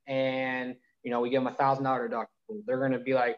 and, 0.08 0.76
you 1.04 1.12
know, 1.12 1.22
we 1.22 1.30
give 1.30 1.42
them 1.42 1.54
a 1.54 1.56
thousand 1.56 1.86
dollar 1.86 2.10
deductible. 2.10 2.62
They're 2.66 2.80
going 2.80 2.92
to 2.92 3.00
be 3.00 3.14
like, 3.14 3.38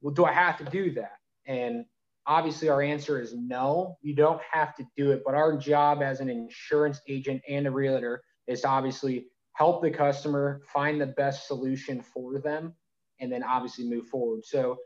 well, 0.00 0.14
do 0.14 0.24
I 0.24 0.32
have 0.32 0.56
to 0.56 0.64
do 0.64 0.92
that? 0.92 1.18
And 1.44 1.84
obviously 2.26 2.68
our 2.68 2.82
answer 2.82 3.20
is 3.20 3.34
no, 3.34 3.96
you 4.02 4.14
don't 4.14 4.40
have 4.50 4.74
to 4.76 4.86
do 4.96 5.12
it. 5.12 5.22
But 5.24 5.34
our 5.34 5.56
job 5.56 6.02
as 6.02 6.20
an 6.20 6.28
insurance 6.28 7.00
agent 7.08 7.42
and 7.48 7.66
a 7.66 7.70
realtor 7.70 8.22
is 8.46 8.64
obviously 8.64 9.26
help 9.54 9.82
the 9.82 9.90
customer 9.90 10.62
find 10.72 11.00
the 11.00 11.06
best 11.06 11.46
solution 11.46 12.02
for 12.02 12.40
them 12.40 12.74
and 13.20 13.32
then 13.32 13.42
obviously 13.42 13.88
move 13.88 14.06
forward. 14.06 14.44
So 14.44 14.76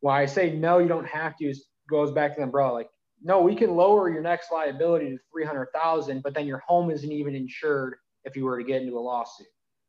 why 0.00 0.22
I 0.22 0.26
say 0.26 0.54
no, 0.54 0.78
you 0.78 0.88
don't 0.88 1.06
have 1.06 1.36
to 1.38 1.46
is 1.46 1.66
goes 1.88 2.12
back 2.12 2.34
to 2.34 2.40
the 2.40 2.44
umbrella. 2.44 2.72
Like, 2.72 2.90
no, 3.22 3.40
we 3.40 3.54
can 3.54 3.74
lower 3.74 4.10
your 4.10 4.22
next 4.22 4.52
liability 4.52 5.10
to 5.10 5.18
300,000, 5.32 6.22
but 6.22 6.34
then 6.34 6.46
your 6.46 6.62
home 6.66 6.90
isn't 6.90 7.10
even 7.10 7.34
insured 7.34 7.96
if 8.24 8.36
you 8.36 8.44
were 8.44 8.58
to 8.58 8.64
get 8.64 8.82
into 8.82 8.98
a 8.98 9.00
lawsuit. 9.00 9.46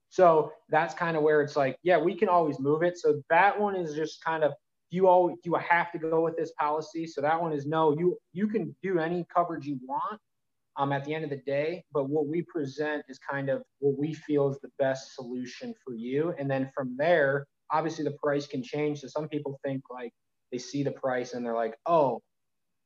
So 0.09 0.51
that's 0.69 0.93
kind 0.93 1.17
of 1.17 1.23
where 1.23 1.41
it's 1.41 1.55
like, 1.55 1.77
yeah, 1.83 1.97
we 1.97 2.15
can 2.15 2.29
always 2.29 2.59
move 2.59 2.83
it. 2.83 2.97
So 2.97 3.21
that 3.29 3.59
one 3.59 3.75
is 3.75 3.95
just 3.95 4.23
kind 4.23 4.43
of 4.43 4.53
you 4.89 5.07
always 5.07 5.37
you 5.43 5.53
have 5.55 5.91
to 5.91 5.97
go 5.97 6.21
with 6.21 6.37
this 6.37 6.51
policy. 6.59 7.07
So 7.07 7.21
that 7.21 7.41
one 7.41 7.53
is 7.53 7.65
no, 7.65 7.97
you 7.97 8.17
you 8.33 8.47
can 8.47 8.75
do 8.83 8.99
any 8.99 9.25
coverage 9.33 9.65
you 9.65 9.79
want, 9.87 10.19
um, 10.77 10.91
at 10.91 11.05
the 11.05 11.13
end 11.13 11.23
of 11.23 11.29
the 11.29 11.37
day. 11.37 11.83
But 11.93 12.09
what 12.09 12.27
we 12.27 12.41
present 12.43 13.03
is 13.07 13.19
kind 13.19 13.49
of 13.49 13.63
what 13.79 13.97
we 13.97 14.13
feel 14.13 14.49
is 14.49 14.59
the 14.61 14.71
best 14.79 15.15
solution 15.15 15.73
for 15.83 15.93
you. 15.93 16.33
And 16.37 16.49
then 16.49 16.69
from 16.75 16.95
there, 16.97 17.47
obviously 17.71 18.03
the 18.03 18.15
price 18.21 18.47
can 18.47 18.63
change. 18.63 19.01
So 19.01 19.07
some 19.07 19.27
people 19.27 19.59
think 19.63 19.83
like 19.89 20.11
they 20.51 20.57
see 20.57 20.83
the 20.83 20.91
price 20.91 21.33
and 21.33 21.45
they're 21.45 21.55
like, 21.55 21.75
oh, 21.85 22.21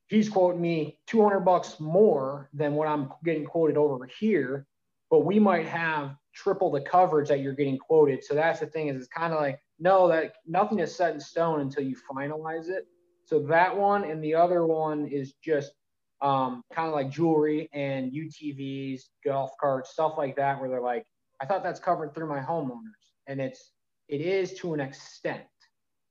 he's 0.07 0.29
quoting 0.29 0.61
me 0.61 0.97
200 1.07 1.41
bucks 1.41 1.79
more 1.79 2.49
than 2.53 2.73
what 2.73 2.87
I'm 2.87 3.11
getting 3.23 3.45
quoted 3.45 3.77
over 3.77 4.07
here. 4.19 4.65
But 5.09 5.25
we 5.25 5.39
might 5.39 5.65
have 5.65 6.15
triple 6.35 6.71
the 6.71 6.81
coverage 6.81 7.29
that 7.29 7.39
you're 7.39 7.53
getting 7.53 7.77
quoted. 7.77 8.23
So 8.23 8.35
that's 8.35 8.59
the 8.59 8.67
thing 8.67 8.89
is 8.89 8.97
it's 8.97 9.07
kind 9.07 9.33
of 9.33 9.39
like, 9.39 9.59
no, 9.79 10.07
that 10.09 10.33
nothing 10.45 10.79
is 10.79 10.95
set 10.95 11.13
in 11.13 11.19
stone 11.19 11.61
until 11.61 11.83
you 11.83 11.95
finalize 12.11 12.69
it. 12.69 12.85
So 13.25 13.39
that 13.43 13.75
one 13.75 14.03
and 14.03 14.23
the 14.23 14.35
other 14.35 14.65
one 14.65 15.07
is 15.07 15.33
just 15.43 15.71
um, 16.21 16.63
kind 16.73 16.87
of 16.87 16.93
like 16.93 17.09
jewelry 17.09 17.69
and 17.73 18.11
UTVs, 18.11 19.01
golf 19.23 19.51
carts, 19.59 19.91
stuff 19.91 20.15
like 20.17 20.35
that, 20.35 20.59
where 20.59 20.69
they're 20.69 20.81
like, 20.81 21.05
I 21.41 21.45
thought 21.45 21.63
that's 21.63 21.79
covered 21.79 22.13
through 22.13 22.27
my 22.27 22.39
homeowners, 22.39 23.13
and 23.27 23.39
it's 23.39 23.71
it 24.09 24.21
is 24.21 24.53
to 24.55 24.73
an 24.73 24.79
extent. 24.79 25.43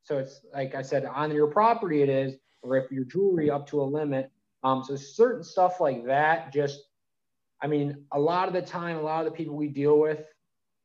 So 0.04 0.18
it's 0.18 0.40
like 0.54 0.74
I 0.74 0.82
said, 0.82 1.04
on 1.04 1.30
your 1.32 1.48
property 1.48 2.02
it 2.02 2.08
is, 2.08 2.36
or 2.62 2.76
if 2.76 2.90
your 2.90 3.04
jewelry 3.04 3.50
up 3.50 3.66
to 3.68 3.82
a 3.82 3.84
limit. 3.84 4.30
Um, 4.64 4.82
so 4.82 4.96
certain 4.96 5.44
stuff 5.44 5.80
like 5.80 6.04
that, 6.06 6.52
just 6.52 6.80
I 7.60 7.66
mean, 7.66 8.04
a 8.12 8.18
lot 8.18 8.48
of 8.48 8.54
the 8.54 8.62
time, 8.62 8.96
a 8.96 9.02
lot 9.02 9.26
of 9.26 9.30
the 9.30 9.36
people 9.36 9.56
we 9.56 9.68
deal 9.68 9.98
with 9.98 10.24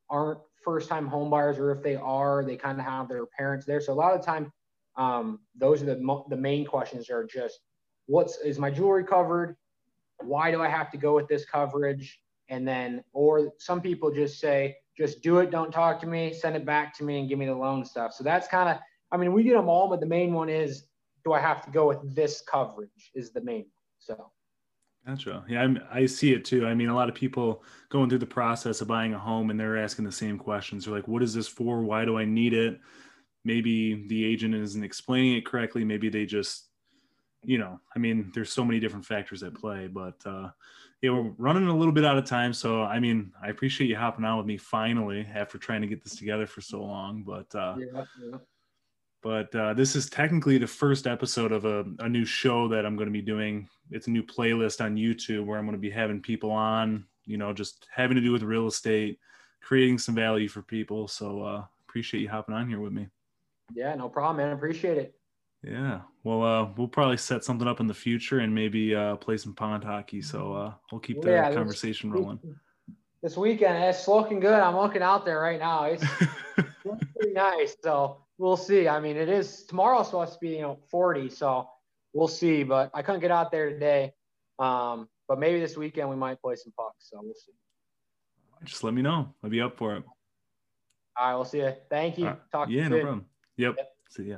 aren't 0.09 0.39
first 0.63 0.89
time 0.89 1.07
home 1.07 1.29
buyers, 1.29 1.57
or 1.59 1.71
if 1.71 1.83
they 1.83 1.95
are, 1.95 2.43
they 2.45 2.55
kind 2.55 2.79
of 2.79 2.85
have 2.85 3.09
their 3.09 3.25
parents 3.25 3.65
there. 3.65 3.81
So 3.81 3.93
a 3.93 3.95
lot 3.95 4.13
of 4.13 4.21
the 4.21 4.25
time, 4.25 4.51
um, 4.95 5.39
those 5.55 5.81
are 5.81 5.85
the, 5.85 6.23
the 6.29 6.37
main 6.37 6.65
questions 6.65 7.09
are 7.09 7.25
just 7.25 7.59
what's 8.07 8.37
is 8.39 8.59
my 8.59 8.69
jewelry 8.69 9.03
covered? 9.03 9.55
Why 10.19 10.51
do 10.51 10.61
I 10.61 10.67
have 10.67 10.91
to 10.91 10.97
go 10.97 11.15
with 11.15 11.27
this 11.27 11.45
coverage? 11.45 12.19
And 12.49 12.67
then, 12.67 13.03
or 13.13 13.51
some 13.57 13.81
people 13.81 14.11
just 14.11 14.39
say, 14.39 14.75
just 14.97 15.21
do 15.21 15.39
it, 15.39 15.49
don't 15.49 15.71
talk 15.71 15.99
to 16.01 16.07
me, 16.07 16.33
send 16.33 16.55
it 16.55 16.65
back 16.65 16.95
to 16.97 17.03
me, 17.03 17.19
and 17.19 17.29
give 17.29 17.39
me 17.39 17.45
the 17.45 17.55
loan 17.55 17.83
stuff. 17.85 18.13
So 18.13 18.23
that's 18.23 18.47
kind 18.47 18.69
of, 18.69 18.77
I 19.11 19.17
mean, 19.17 19.33
we 19.33 19.43
get 19.43 19.55
them 19.55 19.69
all, 19.69 19.89
but 19.89 19.99
the 19.99 20.05
main 20.05 20.33
one 20.33 20.49
is, 20.49 20.85
do 21.25 21.33
I 21.33 21.39
have 21.39 21.63
to 21.65 21.71
go 21.71 21.87
with 21.87 22.13
this 22.13 22.41
coverage? 22.41 23.11
Is 23.15 23.31
the 23.31 23.41
main. 23.41 23.59
One. 23.59 23.65
So. 23.99 24.32
Gotcha. 25.05 25.43
Yeah, 25.49 25.61
I'm, 25.61 25.79
I 25.91 26.05
see 26.05 26.33
it 26.33 26.45
too. 26.45 26.65
I 26.65 26.73
mean, 26.73 26.87
a 26.87 26.95
lot 26.95 27.09
of 27.09 27.15
people 27.15 27.63
going 27.89 28.09
through 28.09 28.19
the 28.19 28.25
process 28.25 28.79
of 28.79 28.87
buying 28.87 29.13
a 29.13 29.19
home 29.19 29.49
and 29.49 29.59
they're 29.59 29.77
asking 29.77 30.05
the 30.05 30.11
same 30.11 30.37
questions. 30.37 30.85
They're 30.85 30.93
like, 30.93 31.09
what 31.09 31.21
is 31.21 31.33
this 31.33 31.47
for? 31.47 31.81
Why 31.81 32.05
do 32.05 32.17
I 32.17 32.23
need 32.23 32.53
it? 32.53 32.79
Maybe 33.43 34.07
the 34.07 34.25
agent 34.25 34.55
isn't 34.55 34.83
explaining 34.83 35.35
it 35.35 35.45
correctly. 35.45 35.83
Maybe 35.83 36.07
they 36.07 36.25
just, 36.25 36.69
you 37.43 37.57
know, 37.57 37.81
I 37.93 37.99
mean, 37.99 38.31
there's 38.33 38.53
so 38.53 38.63
many 38.63 38.79
different 38.79 39.05
factors 39.05 39.43
at 39.43 39.53
play, 39.53 39.87
but 39.87 40.15
uh, 40.25 40.49
yeah, 41.01 41.11
we're 41.11 41.33
running 41.37 41.67
a 41.67 41.75
little 41.75 41.93
bit 41.93 42.05
out 42.05 42.17
of 42.17 42.23
time. 42.23 42.53
So, 42.53 42.83
I 42.83 43.01
mean, 43.01 43.33
I 43.43 43.49
appreciate 43.49 43.89
you 43.89 43.97
hopping 43.97 44.23
on 44.23 44.37
with 44.37 44.45
me 44.45 44.55
finally 44.55 45.27
after 45.35 45.57
trying 45.57 45.81
to 45.81 45.87
get 45.87 46.01
this 46.01 46.15
together 46.15 46.47
for 46.47 46.61
so 46.61 46.81
long. 46.81 47.23
But 47.23 47.53
uh, 47.53 47.75
Yeah, 47.77 48.05
yeah. 48.21 48.37
But 49.23 49.53
uh, 49.55 49.73
this 49.73 49.95
is 49.95 50.09
technically 50.09 50.57
the 50.57 50.67
first 50.67 51.07
episode 51.07 51.51
of 51.51 51.65
a, 51.65 51.85
a 51.99 52.09
new 52.09 52.25
show 52.25 52.67
that 52.67 52.85
I'm 52.85 52.95
going 52.95 53.07
to 53.07 53.13
be 53.13 53.21
doing. 53.21 53.67
It's 53.89 54.07
a 54.07 54.11
new 54.11 54.23
playlist 54.23 54.83
on 54.83 54.95
YouTube 54.95 55.45
where 55.45 55.57
I'm 55.57 55.65
going 55.65 55.77
to 55.77 55.81
be 55.81 55.89
having 55.89 56.21
people 56.21 56.51
on, 56.51 57.05
you 57.25 57.37
know, 57.37 57.53
just 57.53 57.87
having 57.93 58.15
to 58.15 58.21
do 58.21 58.31
with 58.31 58.43
real 58.43 58.67
estate, 58.67 59.19
creating 59.61 59.97
some 59.97 60.13
value 60.13 60.49
for 60.49 60.61
people. 60.61 61.07
So 61.07 61.41
uh, 61.41 61.63
appreciate 61.87 62.21
you 62.21 62.29
hopping 62.29 62.53
on 62.53 62.67
here 62.67 62.79
with 62.81 62.91
me. 62.91 63.07
Yeah, 63.73 63.95
no 63.95 64.09
problem, 64.09 64.37
man. 64.37 64.51
Appreciate 64.53 64.97
it. 64.97 65.15
Yeah. 65.63 66.01
Well, 66.25 66.43
uh, 66.43 66.69
we'll 66.75 66.89
probably 66.89 67.15
set 67.15 67.45
something 67.45 67.67
up 67.67 67.79
in 67.79 67.87
the 67.87 67.93
future 67.93 68.39
and 68.39 68.53
maybe 68.53 68.93
uh, 68.93 69.15
play 69.15 69.37
some 69.37 69.53
pond 69.55 69.83
hockey. 69.85 70.21
So 70.21 70.53
uh, 70.53 70.73
we'll 70.91 70.99
keep 70.99 71.21
the 71.21 71.31
Yeah, 71.31 71.49
this- 71.49 71.55
conversation 71.55 72.11
rolling. 72.11 72.39
This 73.21 73.37
weekend, 73.37 73.81
it's 73.81 74.05
looking 74.09 74.41
good. 74.41 74.59
I'm 74.59 74.75
looking 74.75 75.01
out 75.01 75.23
there 75.23 75.39
right 75.39 75.57
now. 75.57 75.85
It's 75.85 76.03
looks 76.83 77.05
pretty 77.15 77.31
nice. 77.31 77.73
So 77.81 78.22
we'll 78.37 78.57
see. 78.57 78.87
I 78.87 78.99
mean, 78.99 79.17
it 79.17 79.29
is 79.29 79.63
tomorrow's 79.63 80.07
supposed 80.07 80.33
to 80.33 80.39
be, 80.39 80.49
you 80.49 80.61
know, 80.61 80.79
40. 80.89 81.29
So 81.29 81.67
we'll 82.13 82.27
see. 82.27 82.63
But 82.63 82.91
I 82.93 83.01
couldn't 83.01 83.21
get 83.21 83.31
out 83.31 83.51
there 83.51 83.69
today. 83.69 84.13
Um, 84.59 85.09
but 85.27 85.39
maybe 85.39 85.59
this 85.59 85.77
weekend 85.77 86.09
we 86.09 86.15
might 86.15 86.41
play 86.41 86.55
some 86.55 86.73
pucks. 86.77 87.09
So 87.09 87.19
we'll 87.21 87.33
see. 87.33 87.53
Just 88.63 88.83
let 88.83 88.93
me 88.93 89.01
know. 89.01 89.33
I'll 89.43 89.49
be 89.49 89.61
up 89.61 89.77
for 89.77 89.95
it. 89.95 90.03
All 91.17 91.27
right, 91.27 91.35
we'll 91.35 91.45
see 91.45 91.59
you. 91.59 91.73
Thank 91.89 92.17
you. 92.17 92.27
Right. 92.27 92.51
Talk 92.51 92.67
to 92.67 92.73
yeah, 92.73 92.87
no 92.87 92.95
soon. 92.95 93.01
problem. 93.01 93.25
Yep. 93.57 93.75
Yep. 93.77 93.87
See 94.09 94.23
ya. 94.23 94.37